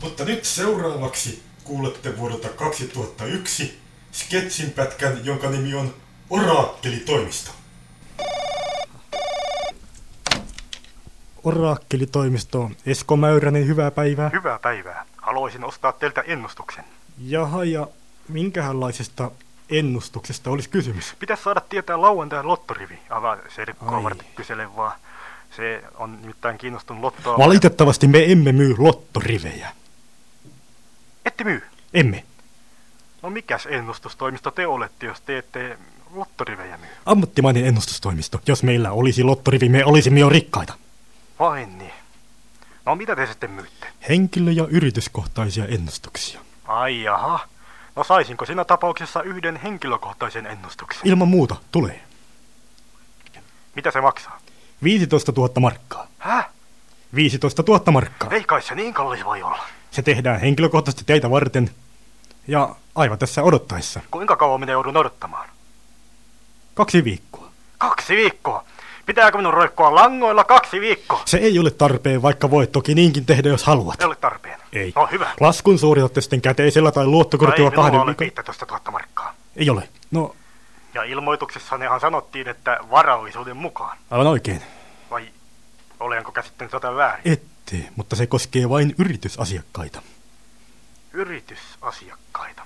Mutta 0.00 0.24
nyt 0.24 0.44
seuraavaksi 0.44 1.42
kuulette 1.64 2.16
vuodelta 2.16 2.48
2001 2.48 3.80
sketsin 4.12 4.70
pätkän, 4.70 5.24
jonka 5.24 5.50
nimi 5.50 5.74
on 5.74 5.94
Oraakkelitoimisto. 6.30 7.59
Oraakkelitoimisto, 11.44 12.70
Esko 12.86 13.16
Mäyränen, 13.16 13.66
hyvää 13.66 13.90
päivää. 13.90 14.30
Hyvää 14.32 14.58
päivää. 14.58 15.04
Haluaisin 15.16 15.64
ostaa 15.64 15.92
teiltä 15.92 16.20
ennustuksen. 16.20 16.84
Jaha, 17.18 17.64
ja 17.64 17.86
minkälaisesta 18.28 19.30
ennustuksesta 19.70 20.50
olisi 20.50 20.68
kysymys? 20.70 21.14
Pitäisi 21.18 21.42
saada 21.42 21.60
tietää 21.60 22.00
lauantain 22.00 22.46
lottorivi. 22.46 22.98
Avaa 23.10 23.36
serkkoa 23.54 23.96
Ai. 23.96 24.02
varten 24.04 24.26
kyselen 24.34 24.76
vaan. 24.76 24.92
Se 25.56 25.82
on 25.94 26.18
nimittäin 26.22 26.58
kiinnostunut 26.58 27.02
lottoa. 27.02 27.38
Valitettavasti 27.38 28.08
me 28.08 28.32
emme 28.32 28.52
myy 28.52 28.74
lottorivejä. 28.78 29.68
Ette 31.24 31.44
myy. 31.44 31.62
Emme. 31.94 32.24
No 33.22 33.30
mikäs 33.30 33.66
ennustustoimisto 33.70 34.50
te 34.50 34.66
olette, 34.66 35.06
jos 35.06 35.20
te 35.20 35.38
ette 35.38 35.78
lottorivejä 36.14 36.76
myy? 36.76 36.90
Ammattimainen 37.06 37.66
ennustustoimisto. 37.66 38.40
Jos 38.46 38.62
meillä 38.62 38.92
olisi 38.92 39.22
lottorivi, 39.22 39.68
me 39.68 39.84
olisimme 39.84 40.20
jo 40.20 40.28
rikkaita. 40.28 40.74
Vain 41.40 41.78
niin. 41.78 41.92
No 42.86 42.96
mitä 42.96 43.16
te 43.16 43.26
sitten 43.26 43.50
myytte? 43.50 43.86
Henkilö- 44.08 44.52
ja 44.52 44.66
yrityskohtaisia 44.70 45.66
ennustuksia. 45.66 46.40
Ai 46.64 47.02
jaha. 47.02 47.40
No 47.96 48.04
saisinko 48.04 48.46
siinä 48.46 48.64
tapauksessa 48.64 49.22
yhden 49.22 49.56
henkilökohtaisen 49.56 50.46
ennustuksen? 50.46 51.02
Ilman 51.04 51.28
muuta, 51.28 51.56
tulee. 51.72 52.02
Mitä 53.74 53.90
se 53.90 54.00
maksaa? 54.00 54.40
15 54.82 55.32
000 55.36 55.60
markkaa. 55.60 56.06
Häh? 56.18 56.48
15 57.14 57.64
000 57.68 57.92
markkaa. 57.92 58.30
Ei 58.30 58.44
kai 58.44 58.62
se 58.62 58.74
niin 58.74 58.94
kallis 58.94 59.24
voi 59.24 59.42
olla. 59.42 59.64
Se 59.90 60.02
tehdään 60.02 60.40
henkilökohtaisesti 60.40 61.04
teitä 61.04 61.30
varten. 61.30 61.70
Ja 62.48 62.76
aivan 62.94 63.18
tässä 63.18 63.42
odottaessa. 63.42 64.00
Kuinka 64.10 64.36
kauan 64.36 64.60
minä 64.60 64.72
joudun 64.72 64.96
odottamaan? 64.96 65.48
Kaksi 66.74 67.04
viikkoa. 67.04 67.50
Kaksi 67.78 68.16
viikkoa. 68.16 68.64
Pitääkö 69.10 69.38
minun 69.38 69.54
roikkua 69.54 69.94
langoilla 69.94 70.44
kaksi 70.44 70.80
viikkoa? 70.80 71.22
Se 71.24 71.36
ei 71.38 71.58
ole 71.58 71.70
tarpeen, 71.70 72.22
vaikka 72.22 72.50
voit 72.50 72.72
toki 72.72 72.94
niinkin 72.94 73.26
tehdä, 73.26 73.48
jos 73.48 73.64
haluat. 73.64 74.00
Ei 74.00 74.06
ole 74.06 74.16
tarpeen. 74.16 74.60
Ei. 74.72 74.92
No 74.96 75.06
hyvä. 75.06 75.30
Laskun 75.40 75.78
suoritatte 75.78 76.20
sitten 76.20 76.40
käteisellä 76.40 76.92
tai 76.92 77.04
No 77.04 77.08
ei 77.08 77.10
luottokortilla 77.10 77.70
minulla 77.70 77.82
kahden 77.84 78.00
ole 78.00 78.06
viikon... 78.06 78.24
15 78.24 78.66
000 78.66 78.80
markkaa. 78.90 79.34
Ei 79.56 79.70
ole. 79.70 79.88
No, 80.10 80.34
Ja 80.94 81.02
ilmoituksessanehan 81.02 82.00
sanottiin, 82.00 82.48
että 82.48 82.78
varallisuuden 82.90 83.56
mukaan. 83.56 83.98
aivan 84.10 84.26
oikein. 84.26 84.62
Vai 85.10 85.28
olenko 86.00 86.32
käsittänyt 86.32 86.70
tätä 86.70 86.94
väärin? 86.94 87.32
Ette, 87.32 87.76
mutta 87.96 88.16
se 88.16 88.26
koskee 88.26 88.68
vain 88.68 88.94
yritysasiakkaita. 88.98 90.02
Yritysasiakkaita. 91.12 92.62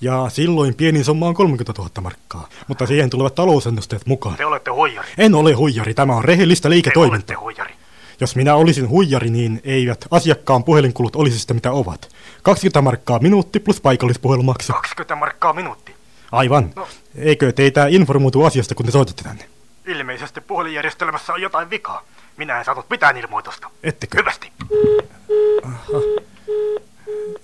Ja 0.00 0.28
silloin 0.28 0.74
pienin 0.74 1.04
summa 1.04 1.26
on 1.26 1.34
30 1.34 1.72
000 1.78 1.90
markkaa, 2.00 2.48
mutta 2.68 2.86
siihen 2.86 3.10
tulevat 3.10 3.34
talousennusteet 3.34 4.06
mukaan. 4.06 4.36
Te 4.36 4.46
olette 4.46 4.70
huijari. 4.70 5.08
En 5.18 5.34
ole 5.34 5.52
huijari, 5.52 5.94
tämä 5.94 6.16
on 6.16 6.24
rehellistä 6.24 6.62
Te 6.62 6.68
olette 6.68 6.74
liiketoimintaa. 6.74 7.40
huijari. 7.40 7.74
Jos 8.20 8.36
minä 8.36 8.54
olisin 8.54 8.88
huijari, 8.88 9.30
niin 9.30 9.60
eivät 9.64 10.04
asiakkaan 10.10 10.64
puhelinkulut 10.64 11.16
olisi 11.16 11.38
sitä 11.38 11.54
mitä 11.54 11.72
ovat. 11.72 12.08
20 12.42 12.82
markkaa 12.82 13.18
minuutti 13.18 13.60
plus 13.60 13.80
paikallispuhelumaksu. 13.80 14.72
20 14.72 15.14
markkaa 15.16 15.52
minuutti. 15.52 15.94
Aivan. 16.32 16.70
No. 16.76 16.88
Eikö 17.16 17.52
teitä 17.52 17.86
informoitu 17.86 18.44
asiasta, 18.44 18.74
kun 18.74 18.86
te 18.86 18.92
soititte 18.92 19.22
tänne? 19.22 19.44
Ilmeisesti 19.86 20.40
puhelinjärjestelmässä 20.40 21.32
on 21.32 21.42
jotain 21.42 21.70
vikaa. 21.70 22.02
Minä 22.36 22.58
en 22.58 22.64
saanut 22.64 22.90
mitään 22.90 23.16
ilmoitusta. 23.16 23.70
Ettekö? 23.82 24.18
Hyvästi. 24.18 24.52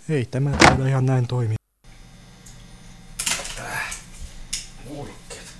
Ei 0.08 0.24
tämä 0.30 0.50
taida 0.50 0.86
ihan 0.86 1.06
näin 1.06 1.26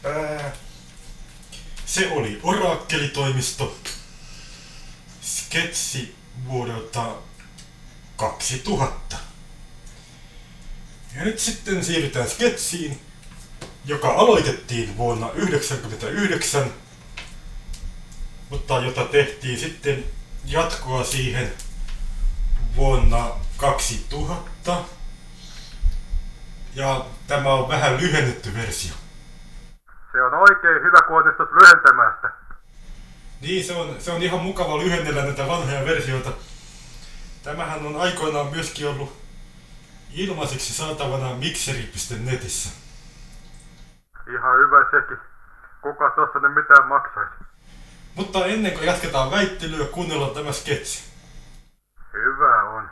toimi. 0.05 0.43
Se 1.87 2.11
oli 2.11 2.41
Orakkelitoimisto. 2.43 3.79
Sketsi 5.23 6.17
vuodelta 6.49 7.15
2000. 8.17 9.17
Ja 11.17 11.25
nyt 11.25 11.39
sitten 11.39 11.85
siirrytään 11.85 12.31
sketsiin, 12.31 13.01
joka 13.85 14.13
aloitettiin 14.13 14.97
vuonna 14.97 15.27
1999, 15.27 16.73
mutta 18.51 18.79
jota 18.79 19.05
tehtiin 19.05 19.61
sitten 19.61 20.05
jatkoa 20.45 21.05
siihen 21.05 21.53
vuonna 22.77 23.31
2000. 23.57 24.85
Ja 26.75 27.07
tämä 27.27 27.53
on 27.55 27.69
vähän 27.69 27.97
lyhennetty 27.97 28.55
versio. 28.55 29.04
Se 30.15 30.23
on 30.23 30.35
oikein 30.35 30.83
hyvä, 30.83 31.03
kun 31.07 31.17
onnistut 31.17 31.53
lyhentämään 31.53 32.15
sitä. 32.15 32.31
Niin, 33.41 33.65
se 33.65 33.73
on, 33.77 34.01
se 34.01 34.13
on 34.13 34.23
ihan 34.23 34.41
mukava 34.41 34.79
lyhennellä 34.79 35.23
näitä 35.23 35.49
vanhoja 35.49 35.85
versioita. 35.85 36.31
Tämähän 37.45 37.87
on 37.87 38.01
aikoinaan 38.01 38.47
myöskin 38.47 38.89
ollut 38.89 39.13
ilmaiseksi 40.13 40.75
saatavana 40.75 41.35
mixeri.netissä. 41.35 42.71
Ihan 44.35 44.59
hyvä 44.59 44.91
sekin. 44.91 45.19
Kuka 45.83 46.11
tuossa 46.11 46.39
nyt 46.39 46.55
mitään 46.55 46.89
maksaisi? 46.89 47.35
Mutta 48.15 48.47
ennen 48.47 48.73
kuin 48.73 48.87
jatketaan 48.87 49.31
väittelyä, 49.31 49.87
kuunnellaan 49.87 50.35
tämä 50.35 50.53
sketsi. 50.53 51.13
Hyvä 52.13 52.63
on. 52.63 52.91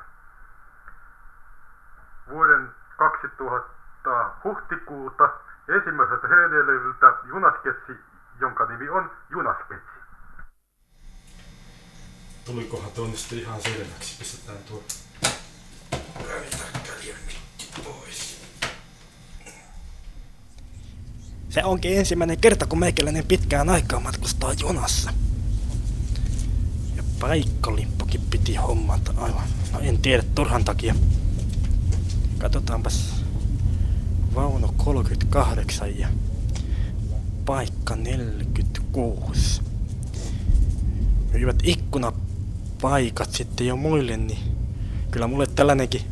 Vuoden 2.30 2.74
2000 2.98 4.30
huhtikuuta 4.44 5.30
ensimmäiseltä 5.68 6.26
CD-levyltä 6.28 7.28
junasketsi, 7.28 7.92
jonka 8.40 8.66
nimi 8.66 8.88
on 8.88 9.10
Junasketsi. 9.30 9.92
Tulikohan 12.44 12.90
tuonne 12.90 13.16
sitten 13.16 13.38
ihan 13.38 13.62
selväksi? 13.62 14.18
Pistetään 14.18 14.58
tuo 14.68 14.82
mikki 17.26 17.82
pois. 17.84 18.42
Se 21.48 21.64
onkin 21.64 21.98
ensimmäinen 21.98 22.40
kerta, 22.40 22.66
kun 22.66 22.78
meikäläinen 22.78 23.26
pitkään 23.26 23.68
aikaa 23.68 24.00
matkustaa 24.00 24.52
junassa. 24.52 25.10
Ja 26.96 27.02
paikkalimppukin 27.20 28.20
piti 28.30 28.54
hommata 28.54 29.12
aivan. 29.16 29.48
No 29.72 29.80
en 29.80 29.98
tiedä 29.98 30.22
turhan 30.34 30.64
takia. 30.64 30.94
Katsotaanpas. 32.38 33.21
Vauno 34.34 34.74
38 34.76 35.98
ja 35.98 36.08
paikka 37.44 37.96
46. 37.96 39.62
Myyvät 41.32 41.56
ikkunapaikat 41.62 43.32
sitten 43.32 43.66
jo 43.66 43.76
muille, 43.76 44.16
niin 44.16 44.38
kyllä 45.10 45.26
mulle 45.26 45.46
tällainenkin 45.46 46.02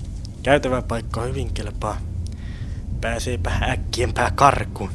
käytävä 0.43 0.83
paikka 0.83 1.23
hyvin 1.23 1.53
kelpaa. 1.53 1.97
Pääseepä 3.01 3.51
äkkiempää 3.51 4.31
karkuun. 4.31 4.91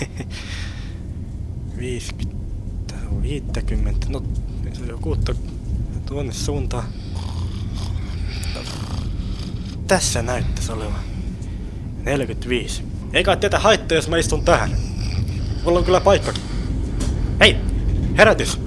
50, 1.78 2.94
50, 3.22 4.06
no 4.08 4.22
on 5.02 5.18
to- 5.24 5.34
tuonne 6.06 6.32
suuntaan. 6.32 6.84
No, 8.54 8.60
tässä 9.86 10.22
näyttäisi 10.22 10.72
olevan. 10.72 11.07
45. 12.04 12.82
Ei 13.12 13.24
kai 13.24 13.36
tätä 13.36 13.58
haittaa, 13.58 13.96
jos 13.96 14.08
mä 14.08 14.16
istun 14.16 14.44
tähän. 14.44 14.70
Mulla 15.64 15.78
on 15.78 15.84
kyllä 15.84 16.00
paikkakin. 16.00 16.42
Hei! 17.40 17.56
Herätys! 18.18 18.60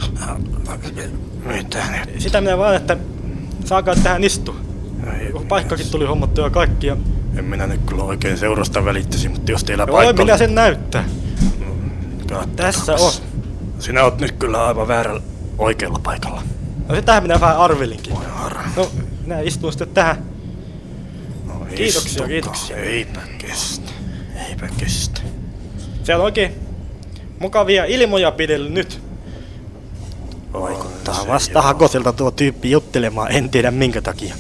Mitä 1.46 1.84
nyt? 1.92 2.22
Sitä 2.22 2.42
minä 2.42 2.58
vaan, 2.58 2.76
että 2.76 2.98
saakaa 3.66 3.96
tähän 3.96 4.24
istua. 4.24 4.56
Paikkakin 5.48 5.90
tuli 5.92 6.06
hommattua 6.06 6.50
kaikki 6.50 6.88
ja... 6.88 6.98
En 7.38 7.46
minä 7.46 7.68
nyt 7.68 7.82
kyllä 7.86 8.04
oikein 8.04 8.38
seurasta 8.38 8.86
välittäisi, 8.86 9.30
mutta 9.30 9.52
jos 9.52 9.64
teillä 9.64 9.84
Joo, 9.88 9.96
paikka... 9.96 10.24
minä 10.24 10.38
sen 10.38 10.56
näyttää. 10.56 11.04
Katsotaanpas. 12.32 12.56
Tässä 12.56 12.94
on. 12.94 13.12
Sinä 13.80 14.04
oot 14.04 14.20
nyt 14.20 14.32
kyllä 14.32 14.66
aivan 14.68 14.88
väärällä 14.88 15.22
oikealla 15.58 16.00
paikalla. 16.04 16.42
No 16.90 16.96
sitähän 16.96 17.24
minä 17.24 17.42
vähän 17.42 17.58
arvelinkin. 17.58 18.14
Voi 18.14 18.26
harra. 18.30 18.62
No, 18.76 18.92
minä 19.24 19.40
istun 19.40 19.72
sitten 19.72 19.88
tähän. 19.88 20.31
Kiitoksia, 21.76 22.28
kiitoksia. 22.28 22.78
Eipä 22.78 23.22
kestä. 23.38 23.92
Eipä 24.50 24.70
kestä. 24.78 25.22
Se 26.04 26.16
on 26.16 26.22
oikein 26.22 26.56
mukavia 27.40 27.86
ilmoja 27.86 28.32
pidellä 28.32 28.70
nyt. 28.70 29.02
Vaikuttaa 30.54 31.28
Vasta 31.28 31.62
hakoselta 31.62 32.14
tuo 32.14 32.32
tyyppi 32.32 32.72
juttelemaan, 32.72 33.32
en 33.32 33.50
tiedä 33.50 33.72
minkä 33.72 34.02
takia. 34.02 34.36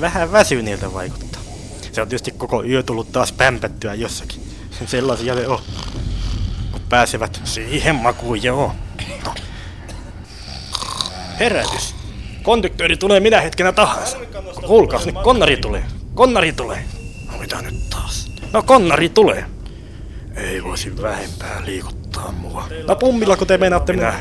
Vähän 0.00 0.32
väsyneeltä 0.32 0.92
vaikuttaa. 0.92 1.42
Se 1.92 2.02
on 2.02 2.08
tietysti 2.08 2.30
koko 2.30 2.64
yö 2.64 2.82
tullut 2.82 3.12
taas 3.12 3.32
pämpättyä 3.32 3.94
jossakin. 3.94 4.42
Sellaisia 4.86 5.34
ne 5.34 5.46
on. 5.48 5.58
Kun 6.72 6.80
pääsevät 6.88 7.40
siihen 7.44 7.94
makuun, 7.94 8.42
joo. 8.42 8.72
Herätys. 11.40 11.94
Konduktööri 12.42 12.96
tulee 12.96 13.20
minä 13.20 13.40
hetkenä 13.40 13.72
tahansa. 13.72 14.18
Kuulkaas, 14.66 15.06
nyt 15.06 15.18
konnari 15.24 15.56
tulee. 15.56 15.84
Konnari 16.18 16.52
tulee. 16.52 16.84
No 17.32 17.38
mitä 17.38 17.62
nyt 17.62 17.90
taas? 17.90 18.30
No 18.52 18.62
konnari 18.62 19.08
tulee. 19.08 19.44
Ei 20.36 20.64
voisi 20.64 21.02
vähempää 21.02 21.62
liikuttaa 21.64 22.32
mua. 22.32 22.68
No 22.88 22.96
pummilla 22.96 23.36
kun 23.36 23.46
te 23.46 23.58
meinaatte 23.58 23.92
minä. 23.92 24.14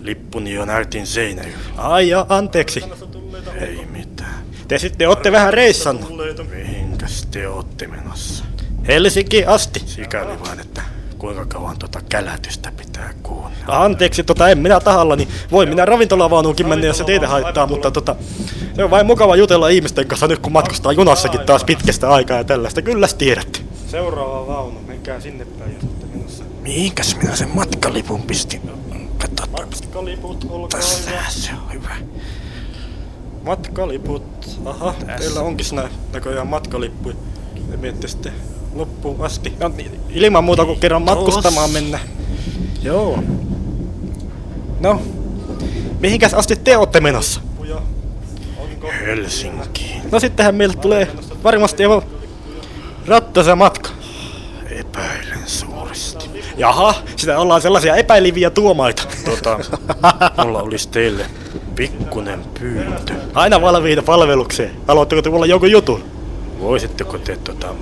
Lippuni 0.00 0.54
jo 0.54 0.64
näytin 0.64 1.06
seinällä. 1.06 1.58
Ai 1.76 2.08
ja, 2.08 2.26
anteeksi. 2.28 2.84
Ei 3.60 3.86
mitään. 3.86 4.44
Te 4.68 4.78
sitten 4.78 5.08
ootte 5.08 5.32
vähän 5.32 5.54
reissannut. 5.54 6.10
Mihinkäs 6.50 7.26
te 7.30 7.48
ootte 7.48 7.86
menossa? 7.86 8.44
Helsinki 8.88 9.44
asti. 9.44 9.82
Sikäli 9.86 10.40
vain, 10.40 10.60
että 10.60 10.82
kuinka 11.18 11.46
kauan 11.46 11.78
tuota 11.78 12.00
kälätystä 12.08 12.72
pitää 12.76 13.14
kuunnella. 13.22 13.84
Anteeksi, 13.84 14.24
tota 14.24 14.48
en 14.48 14.58
minä 14.58 14.80
tahallani. 14.80 15.28
Voi 15.50 15.66
minä 15.66 15.84
ravintolavaunuunkin 15.84 16.68
mennä, 16.68 16.86
jos 16.86 16.98
se 16.98 17.04
teitä 17.04 17.28
haittaa, 17.28 17.66
mutta 17.66 17.90
tota, 17.90 18.16
se 18.76 18.84
on 18.84 18.90
vain 18.90 19.06
mukava 19.06 19.36
jutella 19.36 19.68
ihmisten 19.68 20.06
kanssa 20.06 20.26
nyt, 20.26 20.38
kun 20.38 20.52
matkustaa 20.52 20.92
junassakin 20.92 21.40
taas 21.40 21.64
pitkästä 21.64 22.10
aikaa 22.10 22.36
ja 22.36 22.44
tällaista. 22.44 22.82
Kyllä 22.82 23.08
tiedätte. 23.18 23.60
Seuraava 23.86 24.46
vaunu, 24.46 24.80
menkää 24.86 25.20
sinne 25.20 25.44
päin, 25.44 25.74
jos 25.74 25.84
olette 25.84 26.06
menossa. 26.06 26.44
Mihinkäs 26.62 27.16
minä 27.16 27.36
sen 27.36 27.50
matkalipun 27.54 28.22
pistin? 28.22 28.60
Katsotaan. 29.18 29.68
Matkaliput, 29.68 30.46
olkaa 30.50 30.80
Tässä 30.80 31.10
hyvä. 31.10 31.24
se 31.28 31.50
on 31.52 31.72
hyvä. 31.72 31.96
Matkaliput. 33.42 34.22
Aha, 34.64 34.94
teillä 35.18 35.40
onkin 35.40 35.66
nä 35.72 35.88
näköjään 36.12 36.46
matkalippuja. 36.46 37.16
Te 37.70 37.76
miette 37.76 38.08
sitten 38.08 38.32
loppuun 38.78 39.24
asti. 39.24 39.52
No, 39.60 39.68
niin, 39.68 40.00
ilman 40.10 40.44
muuta 40.44 40.64
kuin 40.64 40.80
kerran 40.80 41.02
matkustamaan 41.02 41.70
mennä. 41.70 41.98
Joo. 42.82 43.22
No, 44.80 45.02
mihinkäs 46.00 46.34
asti 46.34 46.56
te 46.56 46.76
ootte 46.78 47.00
menossa? 47.00 47.40
Helsinkiin. 49.06 50.02
No 50.12 50.20
sittenhän 50.20 50.54
meille 50.54 50.74
tulee 50.74 51.08
varmasti 51.44 51.82
jo 51.82 52.04
rattasa 53.06 53.56
matka. 53.56 53.90
Epäilen 54.70 55.38
suuresti. 55.46 56.30
Jaha, 56.56 56.94
sitä 57.16 57.38
ollaan 57.38 57.62
sellaisia 57.62 57.96
epäiliviä 57.96 58.50
tuomaita. 58.50 59.02
Tota, 59.24 59.58
mulla 60.44 60.62
olisi 60.62 60.88
teille 60.88 61.26
pikkunen 61.74 62.40
pyyntö. 62.60 63.12
Aina 63.34 63.60
valmiita 63.60 64.02
palvelukseen. 64.02 64.70
Haluatteko 64.88 65.22
te 65.22 65.30
mulla 65.30 65.46
jonkun 65.46 65.70
jutun? 65.70 66.04
Voisitteko 66.60 67.18
te 67.18 67.36
tota, 67.36 67.74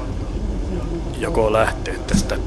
joko 1.18 1.52
lähteä 1.52 1.94
tästä 2.06 2.38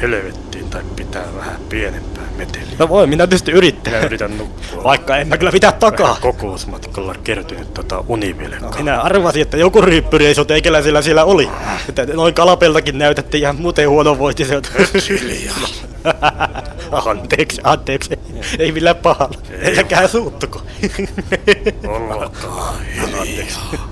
helvettiin 0.00 0.70
tai 0.70 0.82
pitää 0.96 1.24
vähän 1.36 1.60
pienempää 1.68 2.24
meteliä? 2.36 2.66
No 2.78 2.88
voi, 2.88 3.06
minä 3.06 3.26
tietysti 3.26 3.52
yrittää. 3.52 3.92
Minä 3.92 4.06
yritän 4.06 4.38
nukkua. 4.38 4.84
Vaikka 4.84 5.16
en 5.16 5.28
mä 5.28 5.38
kyllä 5.38 5.52
pitää 5.52 5.72
takaa. 5.72 6.16
Kokousmatkalla 6.20 7.14
kertynyt 7.24 7.74
tota 7.74 8.04
univilkkaa. 8.08 8.78
Minä 8.78 9.00
arvasin, 9.00 9.42
että 9.42 9.56
joku 9.56 9.80
ryyppyreissu 9.80 10.44
teikäläisellä 10.44 11.02
siellä 11.02 11.24
oli. 11.24 11.50
Että 11.88 12.06
noin 12.06 12.34
kalapeltakin 12.34 12.98
näytätte 12.98 13.38
ihan 13.38 13.56
muuten 13.56 13.88
huonovointiselta. 13.88 14.68
Hiljaa. 15.10 15.56
anteeksi, 17.10 17.60
anteeksi. 17.64 18.18
Ei 18.58 18.72
millään 18.72 18.96
pahalla. 18.96 19.38
Eikä 19.60 20.08
suuttuko. 20.08 20.62
Olkaa 21.88 22.74
hiljaa. 23.24 23.90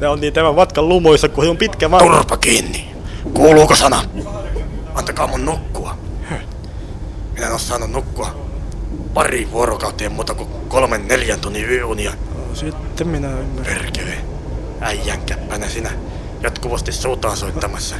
Ne 0.00 0.08
on 0.08 0.20
niin 0.20 0.32
tämän 0.32 0.54
matkan 0.54 0.88
lumuissa, 0.88 1.28
kun 1.28 1.48
on 1.48 1.56
pitkä 1.56 1.88
matka. 1.88 2.16
Turpa 2.16 2.36
kiinni. 2.36 2.91
Kuuluuko 3.34 3.76
sana? 3.76 4.02
Antakaa 4.94 5.26
mun 5.26 5.44
nukkua. 5.44 5.96
Minä 7.34 7.46
en 7.46 7.52
oo 7.52 7.58
saanut 7.58 7.90
nukkua 7.90 8.34
pari 9.14 9.48
vuorokauteen 9.52 10.12
muuta 10.12 10.34
kuin 10.34 10.48
kolmen 10.68 11.08
neljän 11.08 11.40
tunnin 11.40 11.70
yöunia. 11.70 12.12
Sitten 12.54 13.08
minä 13.08 13.28
ymmärrän. 13.38 13.76
Perkele. 13.76 14.14
Äijän 14.80 15.20
käppänä 15.22 15.68
sinä. 15.68 15.90
Jatkuvasti 16.42 16.92
suutaan 16.92 17.36
soittamassa. 17.36 17.96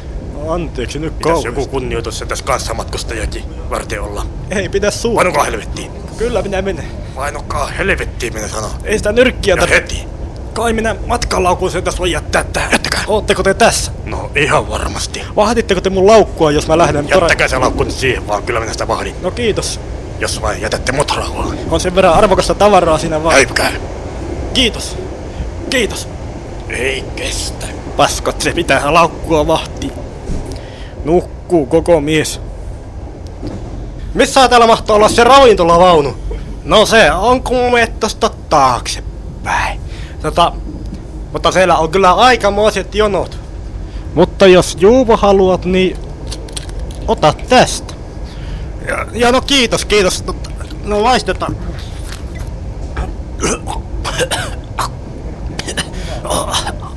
Anteeksi 0.48 0.98
nyt 0.98 1.18
Pitäis 1.18 1.32
kauheasti. 1.34 1.60
joku 1.60 1.66
kunnioitus 1.70 2.18
sen 2.18 2.28
tässä 2.28 2.44
kanssamatkustajakin 2.44 3.44
varten 3.70 4.02
olla. 4.02 4.26
Ei 4.50 4.68
pidä 4.68 4.90
suuta. 4.90 5.16
Vainukaa 5.16 5.44
helvettiin. 5.44 5.90
Kyllä 6.18 6.42
minä 6.42 6.62
menen. 6.62 6.84
Vainukaa 7.16 7.66
helvettiin, 7.66 8.34
minä 8.34 8.48
sanon. 8.48 8.70
Ei 8.84 8.98
sitä 8.98 9.12
nyrkkiä 9.12 9.56
tarvitse. 9.56 9.82
heti. 9.96 10.04
Kai 10.52 10.72
minä 10.72 10.96
matkalaukun 11.06 11.70
sen 11.70 11.84
tässä 11.84 11.98
voi 11.98 12.12
jättää 12.12 12.44
tähän. 12.44 12.72
Jättäkää. 12.72 13.04
Ootteko 13.06 13.42
te 13.42 13.54
tässä? 13.54 13.92
No 14.04 14.30
ihan 14.36 14.68
varmasti. 14.68 15.22
Vahditteko 15.36 15.80
te 15.80 15.90
mun 15.90 16.06
laukkua, 16.06 16.50
jos 16.50 16.68
mä 16.68 16.78
lähden? 16.78 17.08
Jättäkää 17.08 17.48
se 17.48 17.58
laukku 17.58 17.84
nyt 17.84 17.94
siihen 17.94 18.28
vaan, 18.28 18.42
kyllä 18.42 18.60
minä 18.60 18.72
sitä 18.72 18.88
vahdin. 18.88 19.14
No 19.22 19.30
kiitos. 19.30 19.80
Jos 20.18 20.42
vain 20.42 20.60
jätätte 20.60 20.92
mut 20.92 21.10
rauhaan. 21.16 21.58
On 21.70 21.80
sen 21.80 21.94
verran 21.94 22.14
arvokasta 22.14 22.54
tavaraa 22.54 22.98
siinä 22.98 23.22
vaan. 23.22 23.34
Häipkää. 23.34 23.72
Kiitos. 24.54 24.96
Kiitos. 25.70 26.08
Ei 26.68 27.04
kestä. 27.16 27.66
Paskot, 27.96 28.40
se 28.40 28.52
pitää 28.52 28.94
laukkua 28.94 29.46
vahti. 29.46 29.92
Nukkuu 31.04 31.66
koko 31.66 32.00
mies. 32.00 32.40
Missä 34.14 34.48
täällä 34.48 34.66
mahtaa 34.66 34.96
olla 34.96 35.08
se 35.08 35.24
ravintolavaunu? 35.24 36.16
No 36.64 36.86
se 36.86 37.12
on 37.12 37.42
kun 37.42 37.72
tosta 38.00 38.30
taaksepäin. 38.48 39.81
Tota, 40.22 40.52
mutta 41.32 41.52
siellä 41.52 41.76
on 41.76 41.90
kyllä 41.90 42.12
aikamoiset 42.12 42.94
jonot. 42.94 43.38
Mutta 44.14 44.46
jos 44.46 44.76
Juuvo 44.80 45.16
haluat, 45.16 45.64
niin 45.64 45.96
ota 47.08 47.34
tästä. 47.48 47.94
Ja, 48.88 49.06
ja 49.12 49.32
no 49.32 49.40
kiitos, 49.40 49.84
kiitos. 49.84 50.24
No, 50.26 50.34
no 50.84 51.00
maistetaan. 51.00 51.56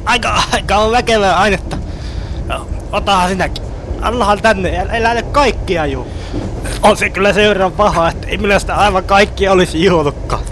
Aika, 0.06 0.44
aika 0.54 0.78
on 0.78 0.92
väkevää 0.92 1.38
ainetta. 1.38 1.78
Otahan 2.92 3.30
sinäkin. 3.30 3.64
Annahan 4.02 4.42
tänne, 4.42 4.88
älä 4.92 5.14
nyt 5.14 5.26
kaikkia 5.32 5.86
juu. 5.86 6.08
On 6.82 6.98
se 6.98 7.10
kyllä 7.10 7.34
sen 7.34 7.50
verran 7.50 7.72
paha, 7.72 8.10
että 8.10 8.28
ei 8.28 8.38
minä 8.38 8.60
sitä 8.60 8.76
aivan 8.76 9.04
kaikkia 9.04 9.52
olisi 9.52 9.86
juonutkaan. 9.86 10.44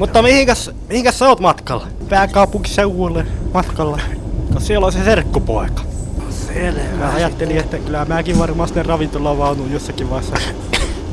Mutta 0.00 0.22
mihinkäs, 0.22 0.70
mihinkäs 0.88 1.18
sä 1.18 1.28
oot 1.28 1.40
matkalla? 1.40 1.86
Pääkaupunkiseudulle 2.08 3.26
matkalla. 3.54 4.00
Koska 4.46 4.60
siellä 4.60 4.86
on 4.86 4.92
se 4.92 5.04
serkkupoika. 5.04 5.82
Selvä. 6.30 6.80
Mä 6.98 7.12
ajattelin, 7.14 7.56
että 7.56 7.78
kyllä 7.78 8.04
mäkin 8.04 8.38
varmaan 8.38 8.68
sinne 8.68 8.82
ravintolavaunuun 8.82 9.72
jossakin 9.72 10.10
vaiheessa. 10.10 10.36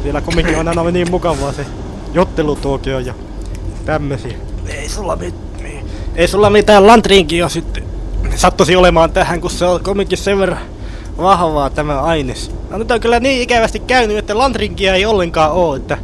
Siellä 0.03 0.21
kumminkin 0.21 0.57
on 0.57 0.67
aina 0.67 0.91
niin 0.91 1.11
mukavaa 1.11 1.51
se 1.51 1.65
jottelutuokio 2.13 2.99
ja 2.99 3.13
tämmösiä. 3.85 4.37
Ei 4.67 4.89
sulla 4.89 5.15
mit, 5.15 5.35
niin. 5.63 5.85
Ei 6.15 6.27
sulla 6.27 6.49
mitään 6.49 6.87
lantriinkia 6.87 7.49
sitten 7.49 7.83
sattuisi 8.35 8.75
olemaan 8.75 9.11
tähän, 9.11 9.41
kun 9.41 9.51
se 9.51 9.65
on 9.65 9.83
kumminkin 9.83 10.17
sen 10.17 10.39
verran 10.39 10.61
vahvaa 11.17 11.69
tämä 11.69 12.01
aines. 12.01 12.51
No 12.69 12.77
nyt 12.77 12.91
on 12.91 12.99
kyllä 12.99 13.19
niin 13.19 13.41
ikävästi 13.41 13.79
käynyt, 13.79 14.17
että 14.17 14.37
lantrinkia 14.37 14.95
ei 14.95 15.05
ollenkaan 15.05 15.51
oo, 15.51 15.75
että 15.75 15.97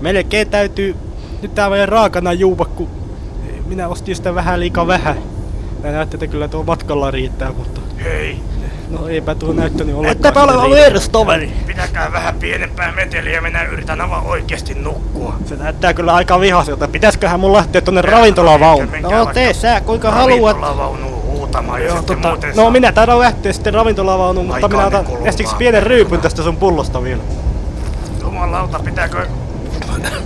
melkein 0.00 0.50
täytyy 0.50 0.96
nyt 1.42 1.54
tää 1.54 1.70
meidän 1.70 1.88
raakana 1.88 2.32
juuva, 2.32 2.64
kun 2.64 2.88
minä 3.66 3.88
ostin 3.88 4.16
sitä 4.16 4.34
vähän 4.34 4.60
liikaa 4.60 4.86
vähän. 4.86 5.16
Mä 5.84 5.90
näytte, 5.90 6.16
että 6.16 6.26
kyllä 6.26 6.48
tuo 6.48 6.62
matkalla 6.62 7.10
riittää, 7.10 7.52
mutta 7.52 7.80
Hei, 8.04 8.40
no 8.90 9.08
eipä 9.08 9.34
tuo 9.34 9.52
näyttänyt 9.52 9.94
ollenkaan. 9.94 10.16
Ettepä 10.16 10.42
ole 10.42 10.74
vierustoveri! 10.76 11.52
pitäkää 11.66 12.12
vähän 12.12 12.34
pienempää 12.34 12.92
meteliä, 12.92 13.40
minä 13.40 13.62
yritän 13.64 14.00
aivan 14.00 14.26
oikeesti 14.26 14.74
nukkua. 14.74 15.34
Se 15.46 15.56
näyttää 15.56 15.94
kyllä 15.94 16.14
aika 16.14 16.40
vihaselta. 16.40 16.88
Pitäisköhän 16.88 17.40
mun 17.40 17.52
lähteä 17.52 17.80
tonne 17.80 18.02
ravintolavaunuun? 18.02 18.88
No 19.02 19.26
tee 19.26 19.54
sä, 19.54 19.80
kuinka 19.80 20.10
haluat. 20.10 20.56
Ravintolavaunuun 20.56 21.22
huutamaan 21.22 21.80
ja 21.80 21.86
Joo, 21.86 21.96
sitten 21.96 22.16
tota, 22.16 22.28
muuten 22.28 22.50
no 22.50 22.56
saa- 22.56 22.70
minä 22.70 22.92
taidan 22.92 23.18
lähteä 23.18 23.52
sitten 23.52 23.74
ravintolavaunuun, 23.74 24.46
mutta 24.46 24.68
minä 24.68 24.86
otan 24.86 25.04
niin 25.04 25.26
ensiksi 25.26 25.56
pienen 25.56 25.82
ryypyn 25.82 26.20
tästä 26.20 26.42
sun 26.42 26.56
pullosta 26.56 27.02
vielä. 27.02 27.22
Jumalauta, 28.22 28.78
pitääkö... 28.78 29.26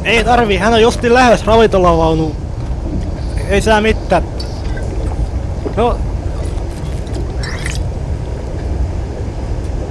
Ei 0.04 0.24
tarvii, 0.24 0.56
hän 0.56 0.72
on 0.72 0.82
justi 0.82 1.14
lähes 1.14 1.46
ravintolavaunuun. 1.46 2.37
Ei 3.48 3.61
sää 3.61 3.80
mitään. 3.80 4.22
No. 5.76 5.96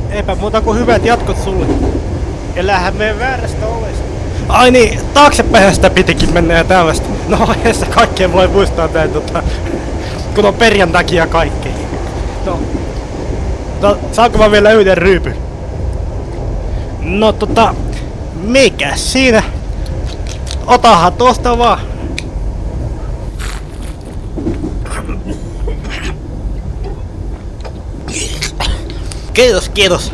Eipä 0.09 0.35
muuta 0.35 0.61
kuin 0.61 0.79
hyvät 0.79 1.05
jatkot 1.05 1.37
sulle. 1.43 1.65
Elähän 2.55 2.95
me 2.95 3.19
väärästä 3.19 3.67
olisi. 3.67 4.01
Ai 4.49 4.71
niin, 4.71 4.99
taaksepäin 5.13 5.75
sitä 5.75 5.89
pitikin 5.89 6.33
mennä 6.33 6.53
ja 6.53 6.63
tällaista. 6.63 7.07
No 7.27 7.55
ei 7.65 7.73
sitä 7.73 7.85
kaikkea 7.85 8.33
voi 8.33 8.47
muistaa 8.47 8.89
näin 8.93 9.09
tota, 9.09 9.43
kun 10.35 10.45
on 10.45 10.53
perjantakin 10.53 11.17
ja 11.17 11.27
kaikki. 11.27 11.69
No, 12.45 12.59
no 13.81 13.97
saanko 14.11 14.37
mä 14.37 14.51
vielä 14.51 14.71
yhden 14.71 14.97
ryypyn? 14.97 15.35
No 16.99 17.31
tota, 17.31 17.73
mikä 18.41 18.91
siinä? 18.95 19.43
Otahan 20.67 21.13
tuosta 21.13 21.57
vaan. 21.57 21.79
Kiitos, 29.33 29.69
kiitos. 29.69 30.13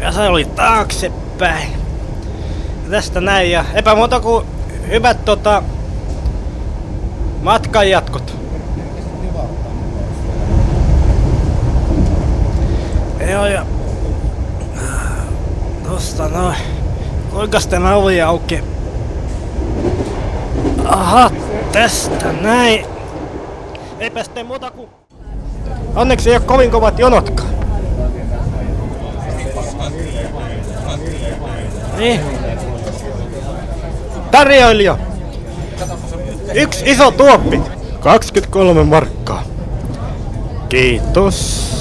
Ja 0.00 0.12
se 0.12 0.20
oli 0.20 0.44
taaksepäin. 0.44 1.72
Ja 2.84 2.90
tästä 2.90 3.20
näin 3.20 3.50
ja 3.50 3.64
epä 3.74 3.94
muuta 3.94 4.20
kuin 4.20 4.46
hyvät 4.88 5.24
tota, 5.24 5.62
matkan 7.42 7.90
jatkot. 7.90 8.36
Joo 13.30 13.46
ja... 13.46 13.66
Tosta 15.88 16.28
noin. 16.28 16.56
Kuinkas 17.30 17.66
tämä 17.66 17.94
ovi 17.94 18.22
auki? 18.22 18.71
Aha, 20.84 21.30
tästä 21.72 22.32
näin. 22.32 22.86
Eipä 23.98 24.24
sitten 24.24 24.46
muuta 24.46 24.70
kuin... 24.70 24.88
Onneksi 25.96 26.30
ei 26.30 26.36
ole 26.36 26.44
kovin 26.44 26.70
kovat 26.70 26.98
jonotkaan. 26.98 27.48
Niin. 31.98 32.20
Tarjoilija. 34.30 34.98
Yksi 36.54 36.90
iso 36.90 37.10
tuoppi. 37.10 37.60
23 38.00 38.84
markkaa. 38.84 39.42
Kiitos. 40.68 41.72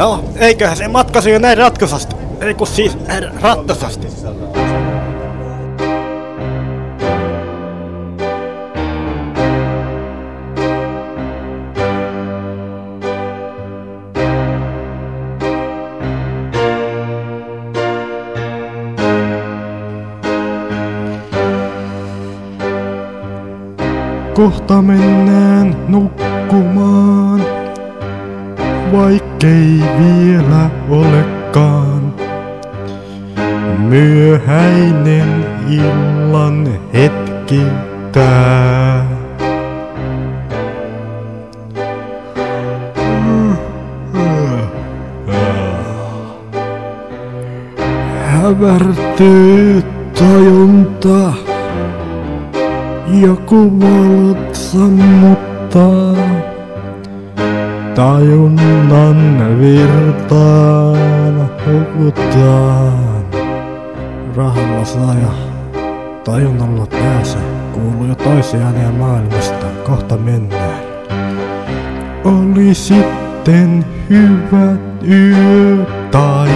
No, 0.00 0.24
eiköhän 0.36 0.76
se 0.76 0.88
matka 0.88 1.20
jo 1.20 1.38
näin 1.38 1.58
ratkaisasti. 1.58 2.16
Ei 2.40 2.54
kun 2.54 2.66
siis 2.66 2.98
näin 3.06 3.40
rattasasti. 3.42 4.06
Kohta 24.34 24.82
mennään 24.82 25.76
nukkumaan, 25.88 27.44
vaikkei 29.42 29.82
vielä 29.98 30.70
olekaan. 30.88 32.14
Myöhäinen 33.78 35.46
illan 35.70 36.68
hetki 36.92 37.62
tää. 38.12 39.06
Hävärtyy 48.26 49.82
tajunta. 50.18 51.32
Joku 53.20 53.80
valot 53.80 54.54
sammuttaa 54.54 56.49
tajunnan 57.94 59.60
virtaan 59.60 61.50
hukutaan. 61.66 63.24
Rahalla 64.36 64.84
saa 64.84 65.14
ja 65.14 65.32
tajunnalla 66.24 66.86
pääsee. 66.86 67.42
Kuuluu 67.72 68.06
jo 68.08 68.14
toisia 68.14 68.60
ääniä 68.60 68.90
maailmasta. 68.90 69.66
Kohta 69.86 70.16
mennään. 70.16 70.80
Oli 72.24 72.74
sitten 72.74 73.84
hyvät 74.10 74.80
yö 75.08 75.86
tai 76.10 76.50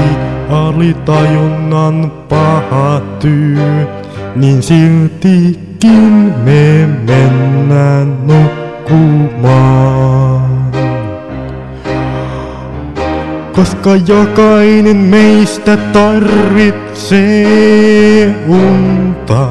alitajunnan 0.51 2.13
paha 2.29 3.01
työ, 3.19 3.87
niin 4.37 4.63
siltikin 4.63 6.35
me 6.45 6.89
mennään 7.07 8.19
nukkumaan. 8.27 10.14
Koska 13.55 13.97
jokainen 13.97 14.97
meistä 14.97 15.77
tarvitsee 15.77 17.15
unta. 18.49 19.49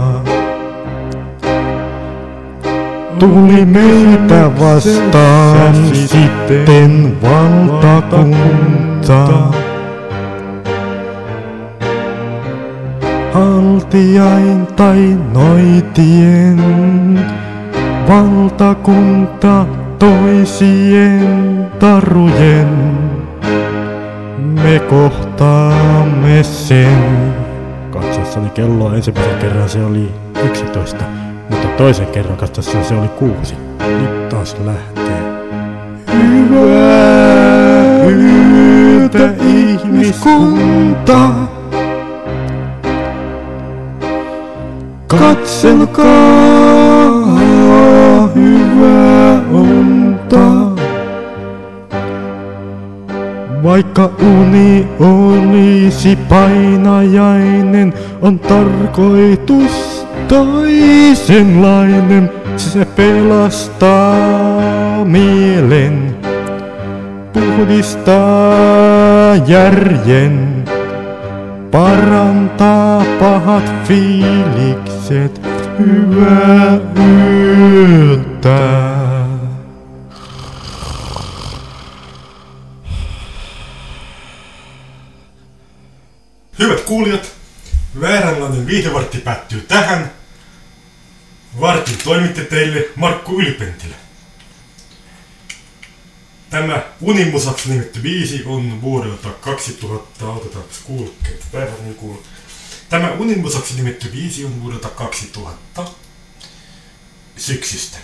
Tuli 3.19 3.65
meitä 3.65 4.51
vastaan 4.59 5.75
sitten 5.93 7.17
valtakunta. 7.21 9.27
Haltiain 13.33 14.67
tai 14.75 15.17
noitien 15.33 16.59
valtakunta 18.07 19.65
toisien 19.99 21.67
tarujen. 21.79 23.02
Me 24.73 24.79
kohtaamme 24.79 26.43
sen. 26.43 27.33
Katsossani 27.91 28.49
kelloa 28.49 28.95
ensimmäisen 28.95 29.37
kerran 29.37 29.69
se 29.69 29.85
oli 29.85 30.11
11, 30.45 31.03
mutta 31.49 31.67
toisen 31.67 32.07
kerran 32.07 32.37
katsossani 32.37 32.83
se 32.83 32.95
oli 32.95 33.07
6. 33.07 33.55
Nyt 34.01 34.29
taas 34.29 34.55
lähtee. 34.65 35.23
Hyvää 36.13 38.05
yötä 38.05 39.33
ihmiskunta. 39.43 41.29
Katselkaa 45.07 46.92
Vaikka 53.73 54.05
uni 54.21 54.87
olisi 54.99 56.15
painajainen, 56.15 57.93
on 58.21 58.39
tarkoitus 58.39 60.05
toisenlainen. 60.27 62.29
Se 62.57 62.85
pelastaa 62.85 64.15
mielen, 65.05 66.15
puhdistaa 67.33 69.35
järjen, 69.47 70.63
parantaa 71.71 73.03
pahat 73.19 73.73
fiilikset. 73.83 75.41
Hyvää 75.79 76.79
yötä. 76.97 78.92
Hyvät 86.59 86.81
kuulijat, 86.81 87.31
vääränlainen 88.01 88.67
viihdevartti 88.67 89.17
päättyy 89.17 89.61
tähän. 89.61 90.11
Vartin 91.59 91.97
toimitti 92.03 92.45
teille 92.45 92.89
Markku 92.95 93.39
Ylipentilä. 93.39 93.95
Tämä 96.49 96.83
Unimusaksi 97.01 97.69
nimetty 97.69 97.99
biisi 97.99 98.43
on 98.45 98.81
vuodelta 98.81 99.29
2000, 99.29 100.25
otetaan 100.29 100.65
kuulokkeet 100.83 101.45
päivän 101.51 101.83
niin 101.83 101.95
kuul... 101.95 102.17
Tämä 102.89 103.11
Unimusaksi 103.11 103.75
nimetty 103.75 104.09
biisi 104.09 104.45
on 104.45 104.61
vuodelta 104.61 104.89
2000 104.89 105.85
syksystä. 107.37 107.97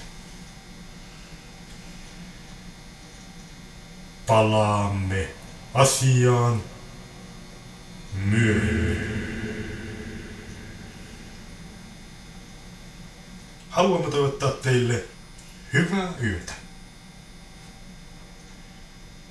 Palaamme 4.27 5.27
asiaan 5.73 6.63
myöhemmin. 8.25 9.19
Haluamme 13.69 14.11
toivottaa 14.11 14.51
teille 14.51 15.03
hyvää 15.73 16.13
yötä. 16.23 16.53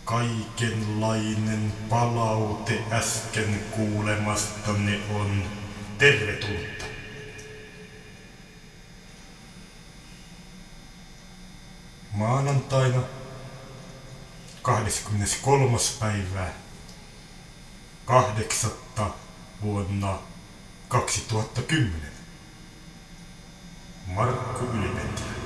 Kaikenlainen 0.04 1.72
palaute 1.88 2.82
äsken 2.90 3.60
kuulemastanne 3.70 5.00
on 5.14 5.44
tervetullutta. 5.98 6.84
Maanantaina 12.12 13.02
23. 14.62 15.78
päivää 16.00 16.67
kahdeksatta 18.08 19.10
vuonna 19.62 20.18
2010. 20.88 21.92
Markku 24.06 24.64
Ylipentilä. 24.64 25.37